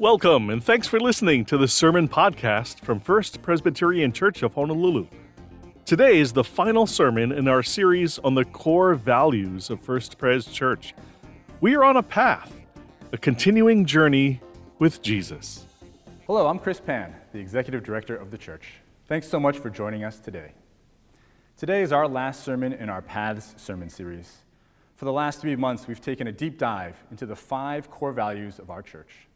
Welcome, 0.00 0.50
and 0.50 0.62
thanks 0.62 0.88
for 0.88 0.98
listening 0.98 1.44
to 1.44 1.56
the 1.56 1.68
Sermon 1.68 2.08
Podcast 2.08 2.80
from 2.80 2.98
First 2.98 3.42
Presbyterian 3.42 4.10
Church 4.10 4.42
of 4.42 4.54
Honolulu. 4.54 5.06
Today 5.84 6.18
is 6.18 6.32
the 6.32 6.42
final 6.42 6.84
sermon 6.88 7.30
in 7.30 7.46
our 7.46 7.62
series 7.62 8.18
on 8.18 8.34
the 8.34 8.44
core 8.44 8.96
values 8.96 9.70
of 9.70 9.80
First 9.80 10.18
Pres 10.18 10.46
Church. 10.46 10.96
We 11.60 11.76
are 11.76 11.84
on 11.84 11.96
a 11.96 12.02
path, 12.02 12.52
a 13.12 13.18
continuing 13.18 13.84
journey 13.84 14.40
with 14.80 15.00
Jesus. 15.00 15.64
Hello, 16.26 16.48
I'm 16.48 16.58
Chris 16.58 16.80
Pan, 16.80 17.14
the 17.32 17.38
Executive 17.38 17.84
Director 17.84 18.16
of 18.16 18.32
the 18.32 18.38
church. 18.38 18.72
Thanks 19.06 19.28
so 19.28 19.38
much 19.38 19.58
for 19.58 19.70
joining 19.70 20.02
us 20.02 20.18
today. 20.18 20.54
Today 21.56 21.82
is 21.82 21.92
our 21.92 22.08
last 22.08 22.42
sermon 22.42 22.72
in 22.72 22.88
our 22.88 23.00
Paths 23.00 23.54
sermon 23.56 23.88
series. 23.88 24.38
For 24.96 25.04
the 25.04 25.12
last 25.12 25.40
three 25.40 25.54
months, 25.54 25.86
we've 25.86 26.00
taken 26.00 26.26
a 26.26 26.32
deep 26.32 26.58
dive 26.58 26.96
into 27.12 27.26
the 27.26 27.36
five 27.36 27.92
core 27.92 28.12
values 28.12 28.58
of 28.58 28.70
our 28.70 28.82
church. 28.82 29.28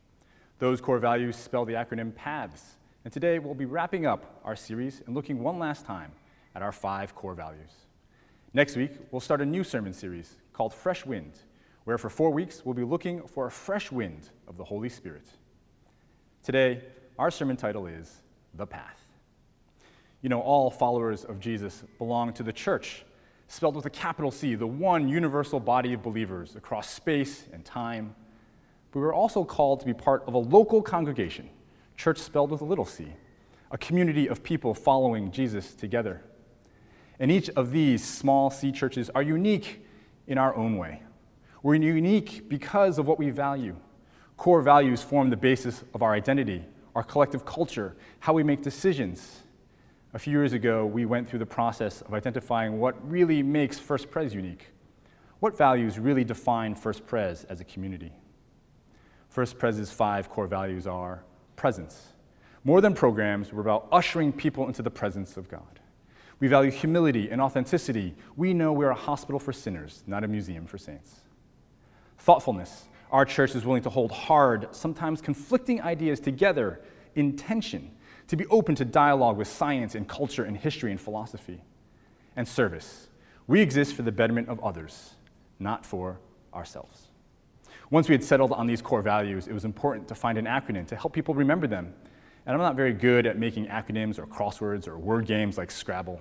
Those 0.58 0.80
core 0.80 0.98
values 0.98 1.36
spell 1.36 1.64
the 1.64 1.74
acronym 1.74 2.12
PATHS, 2.12 2.78
and 3.04 3.12
today 3.12 3.38
we'll 3.38 3.54
be 3.54 3.64
wrapping 3.64 4.06
up 4.06 4.40
our 4.44 4.56
series 4.56 5.02
and 5.06 5.14
looking 5.14 5.38
one 5.38 5.60
last 5.60 5.86
time 5.86 6.10
at 6.56 6.62
our 6.62 6.72
five 6.72 7.14
core 7.14 7.34
values. 7.34 7.70
Next 8.54 8.74
week, 8.74 8.90
we'll 9.12 9.20
start 9.20 9.40
a 9.40 9.46
new 9.46 9.62
sermon 9.62 9.92
series 9.92 10.34
called 10.52 10.74
Fresh 10.74 11.06
Wind, 11.06 11.38
where 11.84 11.96
for 11.96 12.10
four 12.10 12.30
weeks 12.30 12.64
we'll 12.64 12.74
be 12.74 12.82
looking 12.82 13.22
for 13.28 13.46
a 13.46 13.50
fresh 13.52 13.92
wind 13.92 14.30
of 14.48 14.56
the 14.56 14.64
Holy 14.64 14.88
Spirit. 14.88 15.26
Today, 16.42 16.82
our 17.20 17.30
sermon 17.30 17.56
title 17.56 17.86
is 17.86 18.22
The 18.54 18.66
Path. 18.66 19.00
You 20.22 20.28
know, 20.28 20.40
all 20.40 20.72
followers 20.72 21.24
of 21.24 21.38
Jesus 21.38 21.84
belong 21.98 22.32
to 22.32 22.42
the 22.42 22.52
church, 22.52 23.04
spelled 23.46 23.76
with 23.76 23.86
a 23.86 23.90
capital 23.90 24.32
C, 24.32 24.56
the 24.56 24.66
one 24.66 25.08
universal 25.08 25.60
body 25.60 25.92
of 25.92 26.02
believers 26.02 26.56
across 26.56 26.90
space 26.90 27.44
and 27.52 27.64
time 27.64 28.16
but 28.92 29.00
we're 29.00 29.14
also 29.14 29.44
called 29.44 29.80
to 29.80 29.86
be 29.86 29.94
part 29.94 30.24
of 30.26 30.34
a 30.34 30.38
local 30.38 30.82
congregation, 30.82 31.48
church 31.96 32.18
spelled 32.18 32.50
with 32.50 32.60
a 32.60 32.64
little 32.64 32.84
c, 32.84 33.08
a 33.70 33.78
community 33.78 34.28
of 34.28 34.42
people 34.42 34.74
following 34.74 35.30
Jesus 35.30 35.74
together. 35.74 36.22
And 37.18 37.30
each 37.30 37.50
of 37.50 37.72
these 37.72 38.04
small 38.04 38.50
C 38.50 38.70
churches 38.70 39.10
are 39.10 39.22
unique 39.22 39.84
in 40.26 40.38
our 40.38 40.54
own 40.54 40.76
way. 40.76 41.02
We're 41.62 41.74
unique 41.74 42.48
because 42.48 42.98
of 42.98 43.08
what 43.08 43.18
we 43.18 43.30
value. 43.30 43.76
Core 44.36 44.62
values 44.62 45.02
form 45.02 45.30
the 45.30 45.36
basis 45.36 45.82
of 45.94 46.02
our 46.02 46.14
identity, 46.14 46.64
our 46.94 47.02
collective 47.02 47.44
culture, 47.44 47.96
how 48.20 48.32
we 48.32 48.44
make 48.44 48.62
decisions. 48.62 49.40
A 50.14 50.18
few 50.18 50.32
years 50.32 50.52
ago, 50.52 50.86
we 50.86 51.04
went 51.06 51.28
through 51.28 51.40
the 51.40 51.46
process 51.46 52.00
of 52.02 52.14
identifying 52.14 52.78
what 52.78 52.94
really 53.10 53.42
makes 53.42 53.78
First 53.78 54.10
Pres 54.10 54.32
unique. 54.32 54.68
What 55.40 55.58
values 55.58 55.98
really 55.98 56.24
define 56.24 56.74
First 56.74 57.04
Pres 57.04 57.44
as 57.44 57.60
a 57.60 57.64
community? 57.64 58.12
First 59.28 59.58
Pres's 59.58 59.90
five 59.90 60.28
core 60.28 60.46
values 60.46 60.86
are 60.86 61.22
presence. 61.56 62.08
More 62.64 62.80
than 62.80 62.94
programs, 62.94 63.52
we're 63.52 63.60
about 63.60 63.88
ushering 63.92 64.32
people 64.32 64.66
into 64.66 64.82
the 64.82 64.90
presence 64.90 65.36
of 65.36 65.48
God. 65.48 65.80
We 66.40 66.48
value 66.48 66.70
humility 66.70 67.30
and 67.30 67.40
authenticity. 67.40 68.14
We 68.36 68.54
know 68.54 68.72
we're 68.72 68.90
a 68.90 68.94
hospital 68.94 69.38
for 69.38 69.52
sinners, 69.52 70.04
not 70.06 70.24
a 70.24 70.28
museum 70.28 70.66
for 70.66 70.78
saints. 70.78 71.20
Thoughtfulness. 72.18 72.84
Our 73.10 73.24
church 73.24 73.54
is 73.54 73.64
willing 73.64 73.82
to 73.82 73.90
hold 73.90 74.12
hard, 74.12 74.68
sometimes 74.72 75.20
conflicting 75.20 75.82
ideas 75.82 76.20
together 76.20 76.80
in 77.14 77.36
tension, 77.36 77.90
to 78.28 78.36
be 78.36 78.46
open 78.46 78.74
to 78.76 78.84
dialogue 78.84 79.36
with 79.36 79.48
science 79.48 79.94
and 79.94 80.06
culture 80.06 80.44
and 80.44 80.56
history 80.56 80.90
and 80.90 81.00
philosophy. 81.00 81.62
And 82.36 82.46
service. 82.46 83.08
We 83.46 83.60
exist 83.60 83.94
for 83.94 84.02
the 84.02 84.12
betterment 84.12 84.48
of 84.48 84.60
others, 84.60 85.14
not 85.58 85.84
for 85.84 86.20
ourselves. 86.54 87.07
Once 87.90 88.08
we 88.08 88.12
had 88.14 88.22
settled 88.22 88.52
on 88.52 88.66
these 88.66 88.82
core 88.82 89.02
values, 89.02 89.46
it 89.46 89.52
was 89.52 89.64
important 89.64 90.06
to 90.06 90.14
find 90.14 90.36
an 90.36 90.44
acronym 90.44 90.86
to 90.86 90.94
help 90.94 91.12
people 91.12 91.34
remember 91.34 91.66
them. 91.66 91.94
And 92.44 92.54
I'm 92.54 92.60
not 92.60 92.76
very 92.76 92.92
good 92.92 93.26
at 93.26 93.38
making 93.38 93.66
acronyms 93.66 94.18
or 94.18 94.26
crosswords 94.26 94.86
or 94.86 94.98
word 94.98 95.26
games 95.26 95.56
like 95.56 95.70
Scrabble. 95.70 96.20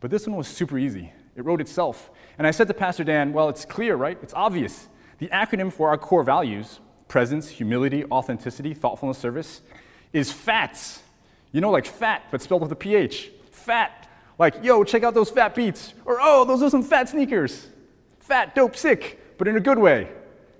But 0.00 0.10
this 0.10 0.26
one 0.26 0.36
was 0.36 0.48
super 0.48 0.78
easy. 0.78 1.12
It 1.36 1.44
wrote 1.44 1.60
itself. 1.60 2.10
And 2.38 2.46
I 2.46 2.50
said 2.50 2.68
to 2.68 2.74
Pastor 2.74 3.04
Dan, 3.04 3.32
well, 3.32 3.48
it's 3.48 3.64
clear, 3.64 3.96
right? 3.96 4.18
It's 4.22 4.34
obvious. 4.34 4.88
The 5.18 5.28
acronym 5.28 5.72
for 5.72 5.88
our 5.88 5.98
core 5.98 6.22
values 6.22 6.80
presence, 7.06 7.48
humility, 7.48 8.04
authenticity, 8.06 8.74
thoughtfulness, 8.74 9.18
service 9.18 9.60
is 10.12 10.32
PHATS. 10.32 11.02
You 11.52 11.60
know, 11.60 11.70
like 11.70 11.86
fat, 11.86 12.24
but 12.30 12.42
spelled 12.42 12.62
with 12.62 12.72
a 12.72 12.76
PH. 12.76 13.30
Fat. 13.50 14.08
Like, 14.38 14.64
yo, 14.64 14.82
check 14.82 15.04
out 15.04 15.14
those 15.14 15.30
fat 15.30 15.54
beats. 15.54 15.94
Or, 16.04 16.18
oh, 16.20 16.44
those 16.44 16.62
are 16.62 16.70
some 16.70 16.82
fat 16.82 17.08
sneakers. 17.08 17.68
Fat, 18.18 18.54
dope, 18.54 18.74
sick, 18.74 19.38
but 19.38 19.46
in 19.46 19.56
a 19.56 19.60
good 19.60 19.78
way. 19.78 20.08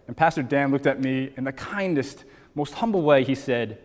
And 0.06 0.16
Pastor 0.16 0.42
Dan 0.42 0.70
looked 0.70 0.86
at 0.86 1.00
me 1.00 1.32
in 1.36 1.44
the 1.44 1.52
kindest, 1.52 2.24
most 2.54 2.74
humble 2.74 3.02
way. 3.02 3.24
He 3.24 3.34
said, 3.34 3.78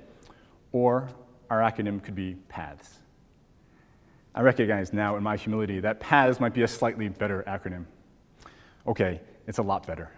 Or 0.72 1.10
our 1.50 1.60
acronym 1.60 2.04
could 2.04 2.16
be 2.16 2.36
PATHS. 2.50 3.00
I 4.36 4.42
recognize 4.42 4.94
now 4.94 5.16
in 5.16 5.24
my 5.24 5.36
humility 5.36 5.80
that 5.80 6.00
PATHS 6.00 6.40
might 6.40 6.54
be 6.54 6.64
a 6.64 6.68
slightly 6.68 7.10
better 7.10 7.44
acronym. 7.48 7.86
Okay, 8.88 9.22
it's 9.48 9.58
a 9.58 9.64
lot 9.64 9.88
better. 9.88 10.12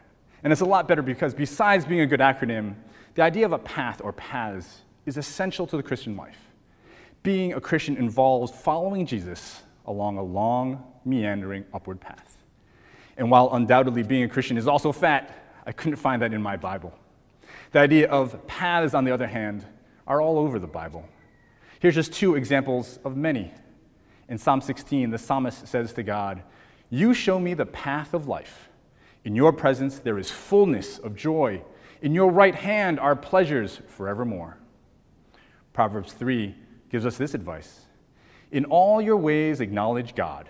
And 0.44 0.52
it's 0.52 0.62
a 0.62 0.66
lot 0.66 0.88
better 0.88 1.02
because 1.02 1.34
besides 1.34 1.86
being 1.86 2.02
a 2.02 2.08
good 2.08 2.20
acronym, 2.20 2.76
the 3.16 3.22
idea 3.22 3.46
of 3.46 3.54
a 3.54 3.60
path 3.60 4.02
or 4.04 4.12
paths 4.14 4.82
is 5.06 5.18
essential 5.18 5.68
to 5.68 5.78
the 5.78 5.84
Christian 5.84 6.16
life. 6.16 6.38
Being 7.24 7.54
a 7.54 7.62
Christian 7.62 7.98
involves 7.98 8.52
following 8.52 9.06
Jesus 9.06 9.62
along 9.86 10.18
a 10.18 10.24
long, 10.24 10.84
meandering 11.06 11.66
upward 11.74 12.00
path. 12.00 12.38
And 13.18 13.30
while 13.30 13.54
undoubtedly 13.54 14.04
being 14.04 14.24
a 14.24 14.30
Christian 14.30 14.58
is 14.58 14.68
also 14.68 14.92
fat, 14.92 15.41
I 15.66 15.72
couldn't 15.72 15.98
find 15.98 16.22
that 16.22 16.34
in 16.34 16.42
my 16.42 16.58
Bible. 16.58 16.94
The 17.72 17.80
idea 17.80 18.10
of 18.10 18.48
paths, 18.48 18.94
on 18.94 19.06
the 19.06 19.12
other 19.12 19.28
hand, 19.28 19.66
are 20.08 20.22
all 20.22 20.38
over 20.38 20.60
the 20.60 20.68
Bible. 20.68 21.08
Here's 21.80 21.96
just 21.96 22.14
two 22.14 22.36
examples 22.36 23.00
of 23.04 23.16
many. 23.16 23.52
In 24.30 24.38
Psalm 24.38 24.62
16, 24.62 25.10
the 25.10 25.18
psalmist 25.18 25.68
says 25.68 25.94
to 25.94 26.04
God, 26.04 26.44
You 26.90 27.14
show 27.14 27.40
me 27.40 27.54
the 27.54 27.66
path 27.66 28.14
of 28.14 28.28
life. 28.28 28.70
In 29.24 29.36
your 29.36 29.54
presence 29.54 30.00
there 30.00 30.18
is 30.18 30.32
fullness 30.32 30.98
of 31.00 31.16
joy. 31.16 31.62
In 32.02 32.14
your 32.14 32.32
right 32.32 32.56
hand 32.56 33.00
are 33.00 33.16
pleasures 33.16 33.82
forevermore. 33.88 34.58
Proverbs 35.74 36.14
3 36.14 36.56
gives 36.90 37.06
us 37.06 37.18
this 37.18 37.34
advice 37.34 37.86
In 38.52 38.66
all 38.66 39.02
your 39.02 39.18
ways 39.18 39.62
acknowledge 39.62 40.16
God, 40.16 40.50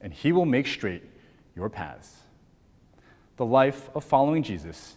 and 0.00 0.12
he 0.12 0.32
will 0.32 0.46
make 0.46 0.66
straight 0.66 1.04
your 1.54 1.68
paths. 1.68 2.16
The 3.36 3.44
life 3.44 3.90
of 3.94 4.04
following 4.04 4.42
Jesus 4.42 4.96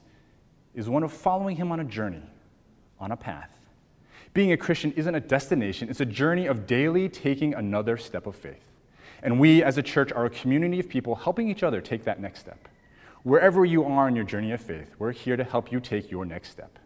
is 0.73 0.87
one 0.87 1.03
of 1.03 1.11
following 1.11 1.57
him 1.57 1.71
on 1.71 1.79
a 1.79 1.83
journey, 1.83 2.23
on 2.99 3.11
a 3.11 3.17
path. 3.17 3.55
Being 4.33 4.51
a 4.51 4.57
Christian 4.57 4.93
isn't 4.93 5.13
a 5.13 5.19
destination, 5.19 5.89
it's 5.89 5.99
a 5.99 6.05
journey 6.05 6.45
of 6.45 6.65
daily 6.65 7.09
taking 7.09 7.53
another 7.53 7.97
step 7.97 8.27
of 8.27 8.35
faith. 8.35 8.63
And 9.21 9.39
we 9.39 9.61
as 9.61 9.77
a 9.77 9.83
church 9.83 10.13
are 10.13 10.25
a 10.25 10.29
community 10.29 10.79
of 10.79 10.87
people 10.87 11.15
helping 11.15 11.49
each 11.49 11.63
other 11.63 11.81
take 11.81 12.05
that 12.05 12.21
next 12.21 12.39
step. 12.39 12.69
Wherever 13.23 13.65
you 13.65 13.83
are 13.83 14.07
in 14.07 14.15
your 14.15 14.23
journey 14.23 14.53
of 14.53 14.61
faith, 14.61 14.95
we're 14.97 15.11
here 15.11 15.35
to 15.35 15.43
help 15.43 15.71
you 15.71 15.81
take 15.81 16.09
your 16.09 16.25
next 16.25 16.51
step. 16.51 16.79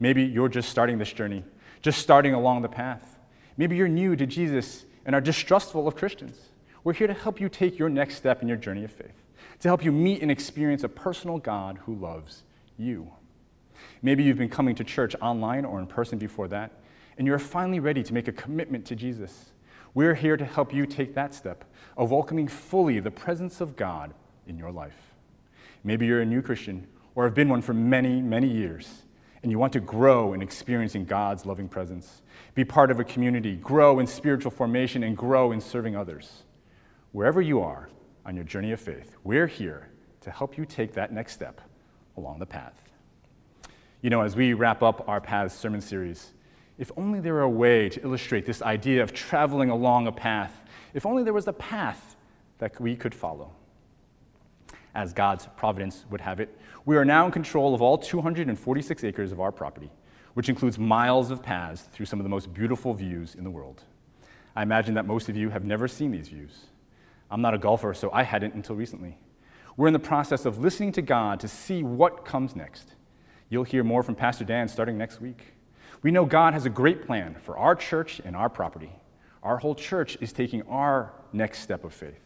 Maybe 0.00 0.24
you're 0.24 0.48
just 0.48 0.68
starting 0.68 0.98
this 0.98 1.12
journey, 1.12 1.44
just 1.82 2.00
starting 2.00 2.34
along 2.34 2.62
the 2.62 2.68
path. 2.68 3.18
Maybe 3.56 3.76
you're 3.76 3.86
new 3.86 4.16
to 4.16 4.26
Jesus 4.26 4.84
and 5.06 5.14
are 5.14 5.20
distrustful 5.20 5.86
of 5.86 5.94
Christians. 5.94 6.36
We're 6.82 6.94
here 6.94 7.06
to 7.06 7.14
help 7.14 7.40
you 7.40 7.48
take 7.48 7.78
your 7.78 7.88
next 7.88 8.16
step 8.16 8.42
in 8.42 8.48
your 8.48 8.56
journey 8.56 8.82
of 8.82 8.90
faith 8.90 9.14
to 9.60 9.68
help 9.68 9.84
you 9.84 9.92
meet 9.92 10.22
and 10.22 10.30
experience 10.30 10.84
a 10.84 10.88
personal 10.88 11.38
God 11.38 11.78
who 11.84 11.94
loves 11.94 12.44
you. 12.76 13.10
Maybe 14.02 14.22
you've 14.22 14.38
been 14.38 14.48
coming 14.48 14.74
to 14.76 14.84
church 14.84 15.14
online 15.20 15.64
or 15.64 15.78
in 15.78 15.86
person 15.86 16.18
before 16.18 16.48
that, 16.48 16.72
and 17.16 17.26
you're 17.26 17.38
finally 17.38 17.80
ready 17.80 18.02
to 18.02 18.14
make 18.14 18.28
a 18.28 18.32
commitment 18.32 18.86
to 18.86 18.96
Jesus. 18.96 19.52
We're 19.94 20.14
here 20.14 20.36
to 20.36 20.44
help 20.44 20.72
you 20.72 20.86
take 20.86 21.14
that 21.14 21.34
step 21.34 21.64
of 21.96 22.10
welcoming 22.10 22.48
fully 22.48 23.00
the 23.00 23.10
presence 23.10 23.60
of 23.60 23.76
God 23.76 24.14
in 24.46 24.56
your 24.58 24.70
life. 24.70 25.14
Maybe 25.82 26.06
you're 26.06 26.20
a 26.20 26.26
new 26.26 26.42
Christian 26.42 26.86
or 27.14 27.24
have 27.24 27.34
been 27.34 27.48
one 27.48 27.62
for 27.62 27.74
many, 27.74 28.22
many 28.22 28.48
years, 28.48 29.02
and 29.42 29.50
you 29.50 29.58
want 29.58 29.72
to 29.72 29.80
grow 29.80 30.32
in 30.32 30.42
experiencing 30.42 31.04
God's 31.04 31.46
loving 31.46 31.68
presence, 31.68 32.22
be 32.54 32.64
part 32.64 32.90
of 32.90 33.00
a 33.00 33.04
community, 33.04 33.56
grow 33.56 33.98
in 33.98 34.06
spiritual 34.06 34.50
formation, 34.50 35.02
and 35.02 35.16
grow 35.16 35.50
in 35.52 35.60
serving 35.60 35.96
others. 35.96 36.42
Wherever 37.12 37.40
you 37.40 37.60
are, 37.60 37.88
on 38.24 38.34
your 38.34 38.44
journey 38.44 38.72
of 38.72 38.80
faith. 38.80 39.16
We're 39.24 39.46
here 39.46 39.88
to 40.20 40.30
help 40.30 40.58
you 40.58 40.64
take 40.64 40.92
that 40.94 41.12
next 41.12 41.32
step 41.32 41.60
along 42.16 42.38
the 42.38 42.46
path. 42.46 42.82
You 44.02 44.10
know, 44.10 44.22
as 44.22 44.36
we 44.36 44.52
wrap 44.52 44.82
up 44.82 45.08
our 45.08 45.20
Paths 45.20 45.54
sermon 45.54 45.80
series, 45.80 46.32
if 46.78 46.92
only 46.96 47.20
there 47.20 47.34
were 47.34 47.42
a 47.42 47.50
way 47.50 47.88
to 47.88 48.02
illustrate 48.02 48.46
this 48.46 48.62
idea 48.62 49.02
of 49.02 49.12
traveling 49.12 49.70
along 49.70 50.06
a 50.06 50.12
path, 50.12 50.62
if 50.94 51.04
only 51.04 51.24
there 51.24 51.32
was 51.32 51.48
a 51.48 51.52
path 51.52 52.16
that 52.58 52.80
we 52.80 52.94
could 52.94 53.14
follow. 53.14 53.52
As 54.94 55.12
God's 55.12 55.48
providence 55.56 56.04
would 56.10 56.20
have 56.20 56.40
it, 56.40 56.56
we 56.84 56.96
are 56.96 57.04
now 57.04 57.26
in 57.26 57.32
control 57.32 57.74
of 57.74 57.82
all 57.82 57.98
246 57.98 59.04
acres 59.04 59.32
of 59.32 59.40
our 59.40 59.52
property, 59.52 59.90
which 60.34 60.48
includes 60.48 60.78
miles 60.78 61.30
of 61.30 61.42
paths 61.42 61.82
through 61.92 62.06
some 62.06 62.20
of 62.20 62.24
the 62.24 62.30
most 62.30 62.54
beautiful 62.54 62.94
views 62.94 63.34
in 63.34 63.44
the 63.44 63.50
world. 63.50 63.82
I 64.54 64.62
imagine 64.62 64.94
that 64.94 65.06
most 65.06 65.28
of 65.28 65.36
you 65.36 65.50
have 65.50 65.64
never 65.64 65.88
seen 65.88 66.10
these 66.10 66.28
views. 66.28 66.66
I'm 67.30 67.42
not 67.42 67.54
a 67.54 67.58
golfer, 67.58 67.94
so 67.94 68.10
I 68.12 68.22
hadn't 68.22 68.54
until 68.54 68.76
recently. 68.76 69.18
We're 69.76 69.86
in 69.86 69.92
the 69.92 69.98
process 69.98 70.44
of 70.44 70.58
listening 70.58 70.92
to 70.92 71.02
God 71.02 71.40
to 71.40 71.48
see 71.48 71.82
what 71.82 72.24
comes 72.24 72.56
next. 72.56 72.94
You'll 73.48 73.64
hear 73.64 73.84
more 73.84 74.02
from 74.02 74.14
Pastor 74.14 74.44
Dan 74.44 74.68
starting 74.68 74.98
next 74.98 75.20
week. 75.20 75.54
We 76.02 76.10
know 76.10 76.24
God 76.24 76.54
has 76.54 76.66
a 76.66 76.70
great 76.70 77.06
plan 77.06 77.34
for 77.34 77.56
our 77.56 77.74
church 77.74 78.20
and 78.24 78.34
our 78.34 78.48
property. 78.48 78.92
Our 79.42 79.58
whole 79.58 79.74
church 79.74 80.18
is 80.20 80.32
taking 80.32 80.62
our 80.62 81.12
next 81.32 81.60
step 81.60 81.84
of 81.84 81.92
faith. 81.92 82.20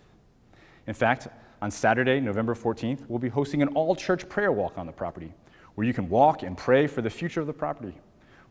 In 0.87 0.95
fact, 0.95 1.29
on 1.61 1.71
Saturday, 1.71 2.21
November 2.21 2.55
14th, 2.55 3.05
we'll 3.09 3.19
be 3.19 3.29
hosting 3.29 3.63
an 3.63 3.69
all 3.69 3.95
church 3.95 4.29
prayer 4.29 4.51
walk 4.51 4.79
on 4.79 4.87
the 4.87 4.93
property 4.93 5.33
where 5.75 5.87
you 5.87 5.95
can 5.95 6.09
walk 6.09 6.43
and 6.43 6.57
pray 6.57 6.87
for 6.87 7.03
the 7.03 7.11
future 7.11 7.41
of 7.41 7.47
the 7.47 7.53
property. 7.53 7.95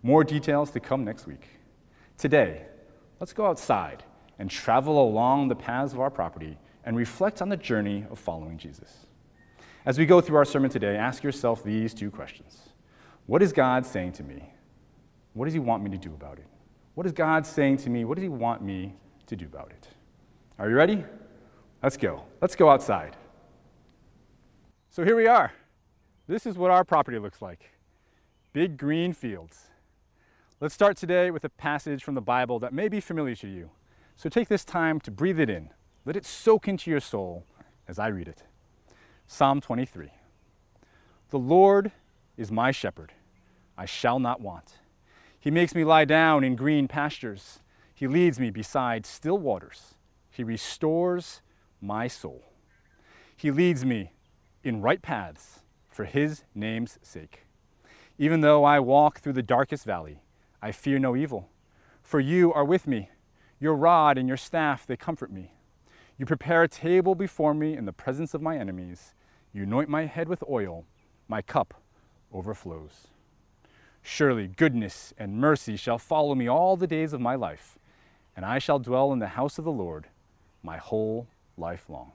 More 0.04 0.24
details 0.24 0.71
to 0.71 0.80
come 0.80 1.04
next 1.04 1.27
week. 1.27 1.47
Today, 2.18 2.65
let's 3.19 3.33
go 3.33 3.45
outside 3.45 4.04
and 4.42 4.50
travel 4.50 5.08
along 5.08 5.50
the 5.50 5.56
paths 5.56 5.94
of 5.94 6.00
our 6.00 6.10
property 6.10 6.58
and 6.84 6.98
reflect 6.98 7.44
on 7.44 7.50
the 7.50 7.56
journey 7.56 8.06
of 8.10 8.18
following 8.18 8.58
Jesus. 8.58 9.06
As 9.86 10.00
we 10.00 10.08
go 10.08 10.20
through 10.20 10.38
our 10.38 10.46
sermon 10.46 10.72
today, 10.72 10.98
ask 10.98 11.22
yourself 11.22 11.64
these 11.64 11.94
two 11.94 12.10
questions 12.10 12.70
What 13.28 13.44
is 13.44 13.54
God 13.54 13.86
saying 13.86 14.14
to 14.14 14.24
me? 14.24 14.52
What 15.34 15.46
does 15.46 15.54
He 15.54 15.60
want 15.60 15.84
me 15.84 15.92
to 15.92 15.98
do 15.98 16.12
about 16.16 16.40
it? 16.40 16.48
What 16.96 17.06
is 17.06 17.12
God 17.12 17.46
saying 17.46 17.78
to 17.78 17.92
me? 17.92 18.04
What 18.04 18.16
does 18.16 18.24
He 18.24 18.30
want 18.30 18.64
me 18.64 18.96
to 19.28 19.36
do 19.36 19.46
about 19.46 19.70
it? 19.70 19.88
Are 20.58 20.68
you 20.68 20.76
ready? 20.76 21.06
Let's 21.84 21.96
go. 21.96 22.24
Let's 22.42 22.56
go 22.56 22.68
outside. 22.68 23.16
So 24.90 25.04
here 25.04 25.16
we 25.16 25.28
are. 25.28 25.54
This 26.26 26.48
is 26.48 26.58
what 26.58 26.72
our 26.72 26.84
property 26.84 27.20
looks 27.20 27.44
like 27.44 27.70
big 28.54 28.76
green 28.76 29.14
fields. 29.14 29.68
Let's 30.60 30.74
start 30.74 30.98
today 30.98 31.30
with 31.30 31.46
a 31.46 31.50
passage 31.50 32.04
from 32.04 32.16
the 32.16 32.22
Bible 32.22 32.58
that 32.58 32.74
may 32.74 32.90
be 32.90 33.00
familiar 33.00 33.36
to 33.36 33.48
you. 33.48 33.70
So 34.16 34.30
take 34.30 34.48
this 34.48 34.66
time 34.66 35.00
to 35.02 35.12
breathe 35.12 35.40
it 35.40 35.50
in. 35.50 35.69
Let 36.06 36.16
it 36.16 36.25
soak 36.25 36.68
into 36.68 36.90
your 36.90 37.00
soul 37.00 37.46
as 37.88 38.00
I 38.00 38.08
read 38.08 38.28
it. 38.28 38.44
Psalm 39.28 39.62
23 39.62 40.12
The 41.30 41.40
Lord 41.40 41.92
is 42.38 42.52
my 42.52 42.72
shepherd, 42.72 43.13
I 43.78 43.86
shall 43.86 44.19
not 44.19 44.42
want. 44.42 44.80
He 45.40 45.50
makes 45.50 45.74
me 45.74 45.84
lie 45.84 46.06
down 46.06 46.44
in 46.44 46.56
green 46.56 46.88
pastures. 46.88 47.60
He 47.96 48.08
leads 48.08 48.40
me 48.40 48.52
beside 48.52 49.06
still 49.06 49.38
waters. 49.38 49.96
He 50.30 50.44
restores 50.44 51.42
my 51.81 52.07
soul. 52.07 52.44
He 53.36 53.50
leads 53.52 53.84
me 53.84 54.14
in 54.64 54.81
right 54.81 55.02
paths 55.02 55.62
for 55.90 56.06
his 56.06 56.44
name's 56.54 57.00
sake. 57.02 57.48
Even 58.18 58.42
though 58.42 58.64
I 58.64 58.80
walk 58.80 59.19
through 59.19 59.34
the 59.34 59.42
darkest 59.42 59.84
valley, 59.84 60.22
I 60.62 60.72
fear 60.72 61.00
no 61.00 61.16
evil, 61.16 61.50
for 62.04 62.19
you 62.19 62.54
are 62.54 62.66
with 62.66 62.86
me. 62.86 63.10
Your 63.62 63.75
rod 63.75 64.18
and 64.18 64.28
your 64.28 64.38
staff, 64.38 64.86
they 64.86 64.98
comfort 64.98 65.31
me. 65.31 65.54
You 66.18 66.25
prepare 66.25 66.63
a 66.63 66.68
table 66.68 67.16
before 67.16 67.54
me 67.54 67.78
in 67.78 67.86
the 67.86 67.94
presence 67.94 68.34
of 68.34 68.42
my 68.42 68.58
enemies. 68.58 69.13
You 69.54 69.63
anoint 69.63 69.88
my 69.88 70.08
head 70.08 70.28
with 70.28 70.44
oil. 70.50 70.86
My 71.28 71.42
cup 71.42 71.75
overflows. 72.34 73.08
Surely 74.02 74.48
goodness 74.48 75.13
and 75.18 75.38
mercy 75.38 75.78
shall 75.78 76.00
follow 76.00 76.34
me 76.34 76.48
all 76.48 76.75
the 76.75 76.88
days 76.88 77.13
of 77.13 77.22
my 77.22 77.36
life, 77.36 77.78
and 78.36 78.44
I 78.44 78.58
shall 78.58 78.80
dwell 78.80 79.13
in 79.13 79.19
the 79.19 79.28
house 79.28 79.60
of 79.60 79.64
the 79.64 79.72
Lord 79.72 80.07
my 80.64 80.78
whole 80.78 81.28
life 81.56 81.88
long. 81.88 82.12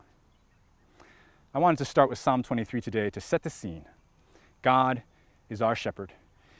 I 1.54 1.58
wanted 1.58 1.78
to 1.78 1.84
start 1.84 2.10
with 2.10 2.19
Psalm 2.19 2.42
23 2.42 2.81
today 2.81 3.08
to 3.10 3.20
set 3.20 3.42
the 3.42 3.50
scene. 3.50 3.84
God 4.62 5.02
is 5.49 5.62
our 5.62 5.76
shepherd. 5.76 6.12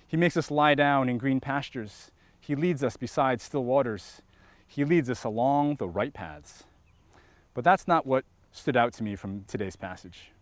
He 0.07 0.17
makes 0.17 0.37
us 0.37 0.51
lie 0.51 0.75
down 0.75 1.09
in 1.09 1.19
green 1.19 1.41
pastures. 1.41 2.13
He 2.41 2.55
leads 2.55 2.85
us 2.85 2.97
beside 2.97 3.41
still 3.41 3.65
waters. 3.65 4.23
He 4.67 4.85
leads 4.85 5.09
us 5.09 5.25
along 5.25 5.77
the 5.77 5.89
right 5.89 6.13
paths. 6.13 6.65
But 7.55 7.65
that's 7.65 7.89
not 7.89 8.07
what 8.07 8.25
stood 8.53 8.77
out 8.77 8.93
to 8.95 9.03
me 9.03 9.17
from 9.17 9.45
today's 9.49 9.77
passage. 9.77 10.33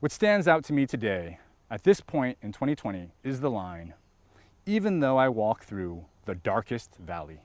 What 0.00 0.12
stands 0.12 0.48
out 0.48 0.64
to 0.64 0.72
me 0.72 0.86
today, 0.86 1.38
at 1.70 1.84
this 1.84 2.00
point 2.00 2.38
in 2.42 2.52
2020, 2.52 3.10
is 3.22 3.40
the 3.40 3.50
line 3.50 3.94
Even 4.66 5.00
though 5.00 5.16
I 5.16 5.28
walk 5.28 5.64
through 5.64 6.04
the 6.24 6.34
darkest 6.34 6.96
valley, 6.96 7.38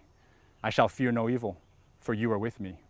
I 0.64 0.70
shall 0.70 0.88
fear 0.88 1.12
no 1.12 1.30
evil, 1.30 1.58
for 2.00 2.14
you 2.14 2.32
are 2.32 2.38
with 2.40 2.60
me. 2.60 2.82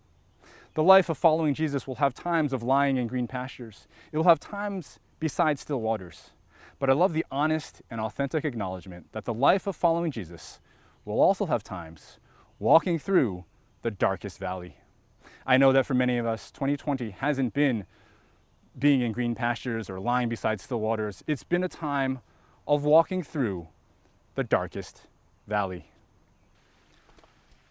The 0.74 0.84
life 0.84 1.10
of 1.10 1.18
following 1.18 1.54
Jesus 1.54 1.86
will 1.86 1.96
have 1.96 2.14
times 2.14 2.54
of 2.54 2.64
lying 2.64 2.96
in 2.98 3.08
green 3.08 3.28
pastures, 3.28 3.88
it 4.12 4.18
will 4.18 4.24
have 4.24 4.40
times 4.40 5.00
beside 5.20 5.60
still 5.60 5.82
waters. 5.82 6.32
But 6.80 6.90
I 6.90 6.94
love 6.94 7.14
the 7.14 7.26
honest 7.30 7.82
and 7.92 8.02
authentic 8.02 8.46
acknowledgement 8.46 9.08
that 9.12 9.26
the 9.26 9.34
life 9.34 9.68
of 9.68 9.76
following 9.76 10.12
Jesus 10.12 10.60
will 11.06 11.20
also 11.22 11.46
have 11.46 11.64
times 11.64 12.20
walking 12.62 13.00
through 13.00 13.44
the 13.82 13.90
darkest 13.90 14.38
valley. 14.38 14.78
I 15.48 15.58
know 15.58 15.72
that 15.72 15.88
for 15.88 15.96
many 15.96 16.20
of 16.20 16.28
us, 16.28 16.52
2020 16.52 17.10
hasn't 17.10 17.56
been 17.56 17.86
being 18.78 19.02
in 19.02 19.12
green 19.12 19.34
pastures 19.34 19.90
or 19.90 20.00
lying 20.00 20.30
beside 20.30 20.62
still 20.62 20.80
waters. 20.80 21.24
It's 21.26 21.44
been 21.44 21.64
a 21.64 21.68
time 21.68 22.20
of 22.68 22.86
walking 22.86 23.24
through 23.24 23.68
the 24.36 24.44
darkest 24.44 25.02
valley. 25.48 25.88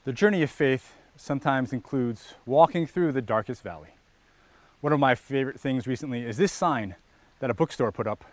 The 0.04 0.12
journey 0.12 0.42
of 0.42 0.50
faith 0.50 0.94
sometimes 1.16 1.72
includes 1.72 2.34
walking 2.44 2.86
through 2.86 3.12
the 3.12 3.22
darkest 3.22 3.62
valley. 3.62 3.90
One 4.80 4.92
of 4.92 4.98
my 4.98 5.14
favorite 5.14 5.60
things 5.60 5.86
recently 5.86 6.22
is 6.22 6.36
this 6.36 6.50
sign 6.50 6.96
that 7.38 7.48
a 7.48 7.54
bookstore 7.54 7.92
put 7.92 8.08
up. 8.08 8.24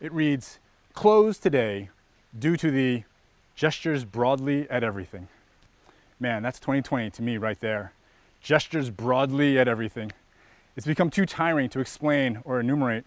It 0.00 0.12
reads, 0.12 0.58
Closed 0.94 1.42
today 1.42 1.90
due 2.36 2.56
to 2.56 2.70
the 2.70 3.04
gestures 3.54 4.06
broadly 4.06 4.68
at 4.70 4.82
everything. 4.82 5.28
Man, 6.20 6.42
that's 6.42 6.58
2020 6.58 7.10
to 7.10 7.22
me 7.22 7.36
right 7.36 7.58
there. 7.60 7.92
Gestures 8.42 8.90
broadly 8.90 9.58
at 9.58 9.68
everything. 9.68 10.10
It's 10.76 10.86
become 10.86 11.10
too 11.10 11.26
tiring 11.26 11.68
to 11.70 11.80
explain 11.80 12.40
or 12.44 12.58
enumerate 12.58 13.04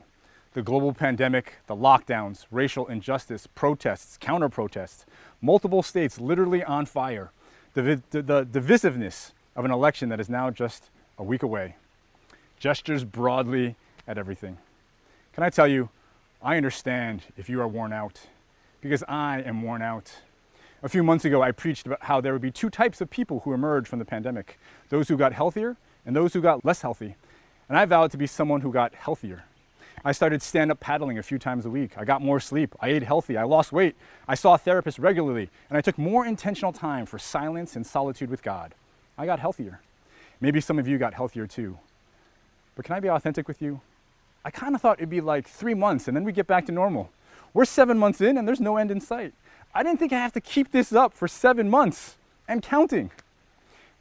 the 0.53 0.61
global 0.61 0.93
pandemic, 0.93 1.55
the 1.67 1.75
lockdowns, 1.75 2.45
racial 2.51 2.87
injustice, 2.87 3.47
protests, 3.47 4.17
counter 4.17 4.49
protests, 4.49 5.05
multiple 5.41 5.81
states 5.83 6.19
literally 6.19 6.63
on 6.63 6.85
fire, 6.85 7.31
the, 7.73 8.01
the, 8.11 8.21
the 8.21 8.45
divisiveness 8.45 9.31
of 9.55 9.65
an 9.65 9.71
election 9.71 10.09
that 10.09 10.19
is 10.19 10.29
now 10.29 10.49
just 10.49 10.89
a 11.17 11.23
week 11.23 11.43
away. 11.43 11.75
Gestures 12.59 13.03
broadly 13.03 13.75
at 14.07 14.17
everything. 14.17 14.57
Can 15.33 15.43
I 15.43 15.49
tell 15.49 15.67
you, 15.67 15.89
I 16.41 16.57
understand 16.57 17.23
if 17.37 17.49
you 17.49 17.61
are 17.61 17.67
worn 17.67 17.93
out, 17.93 18.19
because 18.81 19.03
I 19.07 19.41
am 19.41 19.61
worn 19.61 19.81
out. 19.81 20.13
A 20.83 20.89
few 20.89 21.03
months 21.03 21.25
ago, 21.25 21.43
I 21.43 21.51
preached 21.51 21.85
about 21.85 22.01
how 22.01 22.21
there 22.21 22.33
would 22.33 22.41
be 22.41 22.49
two 22.49 22.71
types 22.71 23.01
of 23.01 23.09
people 23.11 23.41
who 23.41 23.53
emerged 23.53 23.87
from 23.87 23.99
the 23.99 24.05
pandemic 24.05 24.57
those 24.89 25.07
who 25.07 25.15
got 25.15 25.31
healthier 25.31 25.77
and 26.05 26.15
those 26.15 26.33
who 26.33 26.41
got 26.41 26.65
less 26.65 26.81
healthy. 26.81 27.15
And 27.69 27.77
I 27.77 27.85
vowed 27.85 28.11
to 28.11 28.17
be 28.17 28.25
someone 28.25 28.61
who 28.61 28.73
got 28.73 28.93
healthier. 28.95 29.43
I 30.03 30.11
started 30.11 30.41
stand 30.41 30.71
up 30.71 30.79
paddling 30.79 31.19
a 31.19 31.23
few 31.23 31.37
times 31.37 31.67
a 31.67 31.69
week. 31.69 31.91
I 31.97 32.03
got 32.03 32.23
more 32.23 32.39
sleep. 32.39 32.73
I 32.79 32.89
ate 32.89 33.03
healthy. 33.03 33.37
I 33.37 33.43
lost 33.43 33.71
weight. 33.71 33.95
I 34.27 34.33
saw 34.33 34.55
a 34.55 34.57
therapist 34.57 34.97
regularly. 34.97 35.49
And 35.69 35.77
I 35.77 35.81
took 35.81 35.99
more 35.99 36.25
intentional 36.25 36.73
time 36.73 37.05
for 37.05 37.19
silence 37.19 37.75
and 37.75 37.85
solitude 37.85 38.31
with 38.31 38.41
God. 38.41 38.73
I 39.19 39.27
got 39.27 39.39
healthier. 39.39 39.81
Maybe 40.39 40.59
some 40.59 40.79
of 40.79 40.87
you 40.87 40.97
got 40.97 41.13
healthier 41.13 41.45
too. 41.45 41.77
But 42.75 42.85
can 42.85 42.95
I 42.95 42.99
be 42.99 43.09
authentic 43.09 43.47
with 43.47 43.61
you? 43.61 43.81
I 44.43 44.49
kind 44.49 44.73
of 44.73 44.81
thought 44.81 44.97
it'd 44.97 45.11
be 45.11 45.21
like 45.21 45.47
three 45.47 45.75
months 45.75 46.07
and 46.07 46.17
then 46.17 46.23
we 46.23 46.31
get 46.31 46.47
back 46.47 46.65
to 46.65 46.71
normal. 46.71 47.11
We're 47.53 47.65
seven 47.65 47.99
months 47.99 48.19
in 48.19 48.37
and 48.39 48.47
there's 48.47 48.59
no 48.59 48.77
end 48.77 48.89
in 48.89 48.99
sight. 48.99 49.33
I 49.73 49.83
didn't 49.83 49.99
think 49.99 50.13
I 50.13 50.19
have 50.19 50.33
to 50.33 50.41
keep 50.41 50.71
this 50.71 50.91
up 50.93 51.13
for 51.13 51.27
seven 51.27 51.69
months 51.69 52.17
and 52.47 52.61
counting. 52.61 53.11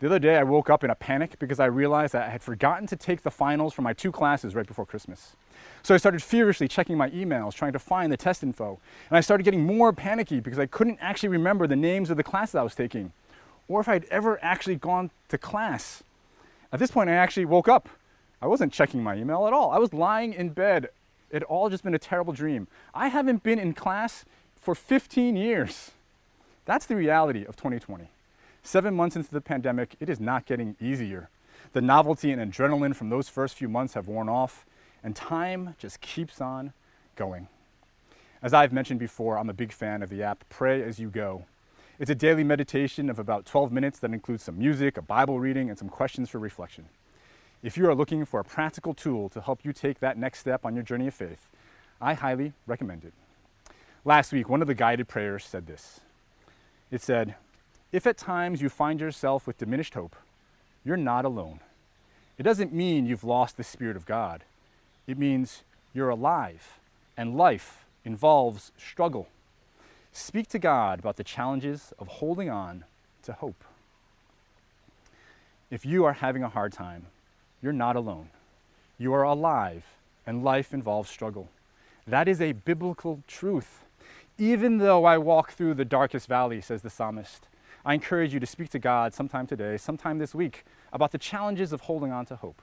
The 0.01 0.07
other 0.07 0.19
day, 0.19 0.37
I 0.37 0.43
woke 0.43 0.71
up 0.71 0.83
in 0.83 0.91
a 0.91 0.95
panic 0.95 1.39
because 1.39 1.61
I 1.61 1.67
realized 1.67 2.15
that 2.15 2.27
I 2.27 2.31
had 2.31 2.43
forgotten 2.43 2.87
to 2.87 2.97
take 2.97 3.23
the 3.23 3.31
finals 3.31 3.75
for 3.75 3.83
my 3.83 3.93
two 3.93 4.11
classes 4.11 4.55
right 4.55 4.67
before 4.67 4.87
Christmas. 4.87 5.37
So 5.83 5.95
I 5.95 5.99
started 5.99 6.23
feverishly 6.23 6.69
checking 6.69 6.97
my 6.97 7.11
emails, 7.11 7.53
trying 7.55 7.73
to 7.75 7.79
find 7.79 8.11
the 8.11 8.17
test 8.17 8.43
info. 8.43 8.79
And 9.11 9.19
I 9.19 9.21
started 9.21 9.45
getting 9.45 9.65
more 9.65 9.93
panicky 9.93 10.41
because 10.41 10.59
I 10.59 10.67
couldn't 10.67 10.99
actually 11.01 11.29
remember 11.29 11.67
the 11.67 11.77
names 11.77 12.11
of 12.11 12.17
the 12.17 12.23
classes 12.23 12.55
I 12.55 12.63
was 12.63 12.75
taking 12.75 13.13
or 13.69 13.81
if 13.81 13.89
I'd 13.89 14.05
ever 14.07 14.39
actually 14.43 14.75
gone 14.75 15.11
to 15.29 15.39
class. 15.39 16.03
At 16.73 16.81
this 16.81 16.91
point, 16.91 17.09
I 17.09 17.15
actually 17.15 17.45
woke 17.45 17.69
up. 17.69 17.89
I 18.43 18.47
wasn't 18.47 18.73
checking 18.73 19.03
my 19.03 19.17
email 19.17 19.47
at 19.47 19.53
all. 19.53 19.71
I 19.71 19.79
was 19.79 19.93
lying 19.93 20.33
in 20.33 20.49
bed. 20.49 20.89
It 21.31 21.45
all 21.45 21.71
just 21.71 21.85
been 21.85 21.95
a 21.95 21.99
terrible 21.99 22.33
dream. 22.33 22.67
I 22.95 23.09
haven't 23.09 23.45
been 23.45 23.61
in 23.61 23.75
class 23.75 24.25
for 24.61 24.75
15 24.75 25.37
years. 25.37 25.93
That's 26.67 26.87
the 26.87 26.97
reality 26.97 27.45
of 27.45 27.57
2020. 27.57 28.09
Seven 28.63 28.95
months 28.95 29.17
into 29.17 29.31
the 29.31 29.41
pandemic, 29.41 29.97
it 30.01 30.09
is 30.09 30.21
not 30.21 30.47
getting 30.47 30.77
easier. 30.81 31.31
The 31.73 31.81
novelty 31.81 32.31
and 32.31 32.53
adrenaline 32.53 32.95
from 32.95 33.09
those 33.09 33.29
first 33.29 33.57
few 33.57 33.69
months 33.69 33.95
have 33.95 34.07
worn 34.07 34.29
off, 34.29 34.67
and 35.03 35.17
time 35.17 35.75
just 35.79 36.01
keeps 36.01 36.41
on 36.41 36.73
going. 37.17 37.49
As 38.43 38.55
I've 38.55 38.73
mentioned 38.73 39.01
before, 39.01 39.39
I'm 39.39 39.51
a 39.51 39.55
big 39.55 39.73
fan 39.73 40.03
of 40.03 40.11
the 40.11 40.23
app 40.23 40.45
Pray 40.49 40.83
As 40.83 40.99
You 40.99 41.09
Go. 41.09 41.45
It's 41.99 42.11
a 42.11 42.15
daily 42.15 42.45
meditation 42.45 43.11
of 43.11 43.19
about 43.19 43.45
12 43.45 43.73
minutes 43.73 43.99
that 43.99 44.13
includes 44.13 44.43
some 44.43 44.59
music, 44.59 44.97
a 44.97 45.03
Bible 45.03 45.39
reading, 45.39 45.69
and 45.69 45.79
some 45.79 45.91
questions 45.91 46.31
for 46.31 46.39
reflection. 46.39 46.87
If 47.63 47.77
you 47.77 47.87
are 47.89 47.95
looking 47.95 48.25
for 48.25 48.41
a 48.41 48.45
practical 48.45 48.95
tool 48.95 49.29
to 49.31 49.41
help 49.41 49.65
you 49.65 49.75
take 49.75 50.01
that 50.01 50.17
next 50.17 50.39
step 50.39 50.65
on 50.65 50.75
your 50.75 50.83
journey 50.83 51.09
of 51.09 51.15
faith, 51.15 51.47
I 52.01 52.15
highly 52.15 52.55
recommend 52.67 53.05
it. 53.05 53.13
Last 54.05 54.33
week, 54.33 54.49
one 54.49 54.63
of 54.63 54.69
the 54.69 54.75
guided 54.75 55.09
prayers 55.09 55.45
said 55.45 55.67
this 55.67 56.01
It 56.91 57.03
said, 57.03 57.35
If 57.93 58.07
at 58.07 58.17
times 58.17 58.63
you 58.63 58.69
find 58.69 59.01
yourself 59.01 59.47
with 59.47 59.59
diminished 59.59 59.95
hope, 59.95 60.17
you're 60.85 60.97
not 60.97 61.25
alone. 61.25 61.61
It 62.39 62.43
doesn't 62.43 62.73
mean 62.73 63.07
you've 63.07 63.25
lost 63.25 63.57
the 63.57 63.65
Spirit 63.65 63.97
of 63.97 64.07
God. 64.07 64.45
It 65.07 65.19
means 65.19 65.63
you're 65.93 66.09
alive 66.09 66.81
and 67.21 67.37
life 67.37 67.85
involves 68.03 68.73
struggle. 68.79 69.29
Speak 70.11 70.49
to 70.49 70.59
God 70.59 70.99
about 70.99 71.17
the 71.17 71.25
challenges 71.25 71.93
of 71.99 72.09
holding 72.09 72.49
on 72.49 72.85
to 73.25 73.35
hope. 73.35 73.63
If 75.71 75.85
you 75.85 76.07
are 76.07 76.15
having 76.15 76.43
a 76.43 76.49
hard 76.49 76.73
time, 76.73 77.07
you're 77.63 77.75
not 77.75 77.95
alone. 77.95 78.31
You 78.99 79.13
are 79.13 79.23
alive, 79.23 79.85
and 80.27 80.43
life 80.43 80.73
involves 80.73 81.11
struggle. 81.11 81.51
That 82.07 82.27
is 82.27 82.41
a 82.41 82.53
biblical 82.53 83.23
truth. 83.29 83.85
Even 84.41 84.79
though 84.79 85.05
I 85.05 85.19
walk 85.19 85.53
through 85.53 85.75
the 85.75 85.85
darkest 85.85 86.27
valley, 86.27 86.63
says 86.63 86.81
the 86.81 86.89
psalmist, 86.89 87.47
I 87.85 87.93
encourage 87.93 88.33
you 88.33 88.41
to 88.41 88.47
speak 88.47 88.71
to 88.71 88.79
God 88.79 89.13
sometime 89.13 89.47
today, 89.47 89.77
sometime 89.77 90.17
this 90.17 90.35
week, 90.35 90.65
about 90.95 91.13
the 91.13 91.19
challenges 91.19 91.75
of 91.75 91.83
holding 91.83 92.11
on 92.11 92.25
to 92.25 92.37
hope. 92.37 92.63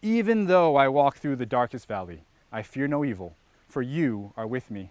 Even 0.00 0.46
though 0.46 0.76
I 0.76 0.88
walk 0.88 1.18
through 1.18 1.36
the 1.36 1.44
darkest 1.44 1.86
valley, 1.86 2.24
I 2.50 2.62
fear 2.62 2.88
no 2.88 3.04
evil, 3.04 3.36
for 3.68 3.82
you 3.82 4.32
are 4.38 4.46
with 4.46 4.70
me. 4.70 4.90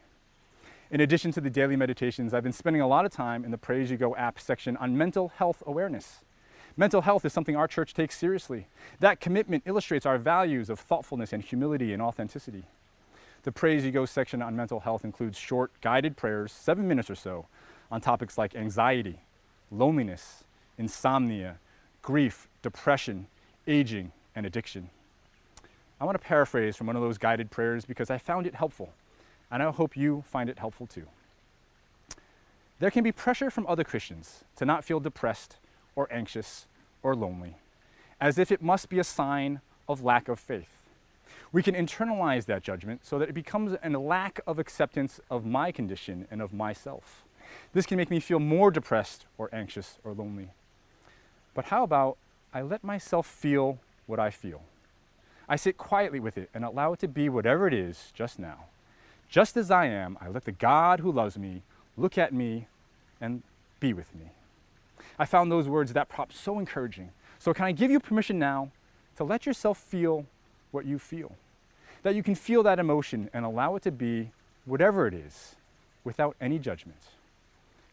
In 0.91 1.01
addition 1.01 1.31
to 1.31 1.41
the 1.41 1.49
daily 1.49 1.75
meditations, 1.75 2.35
I've 2.35 2.43
been 2.43 2.53
spending 2.53 2.83
a 2.83 2.87
lot 2.87 3.03
of 3.03 3.11
time 3.11 3.43
in 3.43 3.49
the 3.49 3.57
Pray 3.57 3.81
As 3.81 3.89
You 3.89 3.97
Go 3.97 4.15
app 4.15 4.39
section 4.39 4.77
on 4.77 4.95
mental 4.95 5.29
health 5.29 5.63
awareness. 5.65 6.19
Mental 6.77 7.01
health 7.01 7.25
is 7.25 7.33
something 7.33 7.55
our 7.55 7.67
church 7.67 7.95
takes 7.95 8.15
seriously. 8.15 8.67
That 8.99 9.19
commitment 9.19 9.63
illustrates 9.65 10.05
our 10.05 10.19
values 10.19 10.69
of 10.69 10.79
thoughtfulness 10.79 11.33
and 11.33 11.41
humility 11.41 11.93
and 11.93 12.01
authenticity. 12.01 12.65
The 13.43 13.51
Pray 13.51 13.75
As 13.75 13.83
You 13.83 13.91
Go 13.91 14.05
section 14.05 14.43
on 14.43 14.55
mental 14.55 14.81
health 14.81 15.03
includes 15.03 15.35
short, 15.35 15.71
guided 15.81 16.15
prayers, 16.15 16.51
seven 16.51 16.87
minutes 16.87 17.09
or 17.09 17.15
so, 17.15 17.47
on 17.89 17.99
topics 17.99 18.37
like 18.37 18.55
anxiety, 18.55 19.19
loneliness, 19.71 20.43
insomnia, 20.77 21.57
grief, 22.03 22.47
depression, 22.61 23.25
aging, 23.67 24.11
and 24.35 24.45
addiction. 24.45 24.91
I 25.99 26.05
want 26.05 26.21
to 26.21 26.27
paraphrase 26.27 26.75
from 26.75 26.85
one 26.87 26.95
of 26.95 27.01
those 27.01 27.17
guided 27.17 27.49
prayers 27.49 27.83
because 27.83 28.11
I 28.11 28.19
found 28.19 28.45
it 28.45 28.53
helpful, 28.53 28.93
and 29.49 29.63
I 29.63 29.71
hope 29.71 29.97
you 29.97 30.23
find 30.27 30.47
it 30.47 30.59
helpful 30.59 30.85
too. 30.85 31.07
There 32.79 32.91
can 32.91 33.03
be 33.03 33.11
pressure 33.11 33.49
from 33.49 33.65
other 33.65 33.83
Christians 33.83 34.43
to 34.57 34.65
not 34.65 34.83
feel 34.83 34.99
depressed 34.99 35.57
or 35.95 36.07
anxious 36.11 36.67
or 37.01 37.15
lonely, 37.15 37.55
as 38.19 38.37
if 38.37 38.51
it 38.51 38.61
must 38.61 38.87
be 38.87 38.99
a 38.99 39.03
sign 39.03 39.61
of 39.89 40.03
lack 40.03 40.27
of 40.27 40.39
faith. 40.39 40.80
We 41.51 41.63
can 41.63 41.75
internalize 41.75 42.45
that 42.45 42.63
judgment 42.63 43.05
so 43.05 43.19
that 43.19 43.29
it 43.29 43.33
becomes 43.33 43.75
a 43.83 43.89
lack 43.89 44.39
of 44.47 44.59
acceptance 44.59 45.19
of 45.29 45.45
my 45.45 45.71
condition 45.71 46.27
and 46.31 46.41
of 46.41 46.53
myself. 46.53 47.23
This 47.73 47.85
can 47.85 47.97
make 47.97 48.09
me 48.09 48.19
feel 48.19 48.39
more 48.39 48.71
depressed 48.71 49.25
or 49.37 49.49
anxious 49.53 49.97
or 50.03 50.13
lonely. 50.13 50.49
But 51.53 51.65
how 51.65 51.83
about 51.83 52.17
I 52.53 52.61
let 52.61 52.83
myself 52.83 53.27
feel 53.27 53.79
what 54.07 54.19
I 54.19 54.29
feel? 54.29 54.63
I 55.49 55.57
sit 55.57 55.77
quietly 55.77 56.19
with 56.19 56.37
it 56.37 56.49
and 56.53 56.63
allow 56.63 56.93
it 56.93 56.99
to 56.99 57.07
be 57.07 57.27
whatever 57.27 57.67
it 57.67 57.73
is 57.73 58.11
just 58.13 58.39
now. 58.39 58.65
Just 59.29 59.57
as 59.57 59.71
I 59.71 59.85
am, 59.87 60.17
I 60.21 60.29
let 60.29 60.45
the 60.45 60.51
God 60.51 61.01
who 61.01 61.11
loves 61.11 61.37
me 61.37 61.63
look 61.97 62.17
at 62.17 62.33
me 62.33 62.67
and 63.19 63.43
be 63.79 63.93
with 63.93 64.13
me. 64.15 64.31
I 65.19 65.25
found 65.25 65.51
those 65.51 65.67
words, 65.67 65.93
that 65.93 66.09
prop, 66.09 66.31
so 66.33 66.59
encouraging. 66.59 67.11
So, 67.39 67.53
can 67.53 67.65
I 67.65 67.71
give 67.71 67.91
you 67.91 67.99
permission 67.99 68.39
now 68.39 68.71
to 69.17 69.23
let 69.23 69.45
yourself 69.45 69.77
feel 69.77 70.25
what 70.71 70.85
you 70.85 70.99
feel? 70.99 71.35
That 72.03 72.15
you 72.15 72.23
can 72.23 72.35
feel 72.35 72.63
that 72.63 72.79
emotion 72.79 73.29
and 73.33 73.45
allow 73.45 73.75
it 73.75 73.83
to 73.83 73.91
be 73.91 74.31
whatever 74.65 75.07
it 75.07 75.13
is 75.13 75.55
without 76.03 76.35
any 76.41 76.59
judgment. 76.59 76.99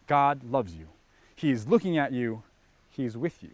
God 0.07 0.43
loves 0.45 0.75
you. 0.75 0.89
He 1.35 1.51
is 1.51 1.69
looking 1.69 1.99
at 1.99 2.13
you, 2.13 2.43
He 2.91 3.05
is 3.05 3.17
with 3.17 3.43
you. 3.43 3.51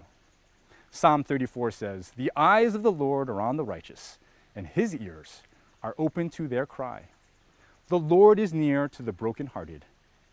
Psalm 0.90 1.24
34 1.24 1.72
says, 1.72 2.12
The 2.16 2.30
eyes 2.36 2.74
of 2.74 2.82
the 2.82 2.92
Lord 2.92 3.28
are 3.28 3.40
on 3.40 3.56
the 3.56 3.64
righteous, 3.64 4.18
and 4.54 4.66
His 4.66 4.94
ears 4.94 5.42
are 5.82 5.94
open 5.98 6.30
to 6.30 6.46
their 6.46 6.66
cry. 6.66 7.02
The 7.88 7.98
Lord 7.98 8.38
is 8.38 8.54
near 8.54 8.88
to 8.88 9.02
the 9.02 9.12
brokenhearted 9.12 9.84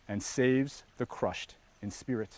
and 0.08 0.22
saves 0.22 0.84
the 0.98 1.06
crushed 1.06 1.56
in 1.82 1.92
spirit 1.92 2.38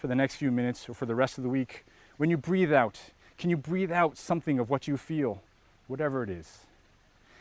for 0.00 0.06
the 0.06 0.14
next 0.14 0.36
few 0.36 0.50
minutes 0.50 0.88
or 0.88 0.94
for 0.94 1.04
the 1.04 1.14
rest 1.14 1.36
of 1.36 1.44
the 1.44 1.50
week, 1.50 1.84
when 2.16 2.30
you 2.30 2.38
breathe 2.38 2.72
out, 2.72 2.98
can 3.40 3.48
you 3.48 3.56
breathe 3.56 3.90
out 3.90 4.18
something 4.18 4.58
of 4.58 4.68
what 4.68 4.86
you 4.86 4.98
feel, 4.98 5.40
whatever 5.88 6.22
it 6.22 6.28
is? 6.28 6.58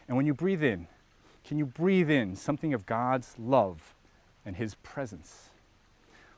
And 0.07 0.15
when 0.15 0.25
you 0.25 0.33
breathe 0.33 0.63
in, 0.63 0.87
can 1.43 1.57
you 1.57 1.65
breathe 1.65 2.09
in 2.09 2.37
something 2.37 2.73
of 2.73 2.85
God's 2.85 3.35
love 3.37 3.93
and 4.45 4.55
His 4.55 4.75
presence? 4.75 5.49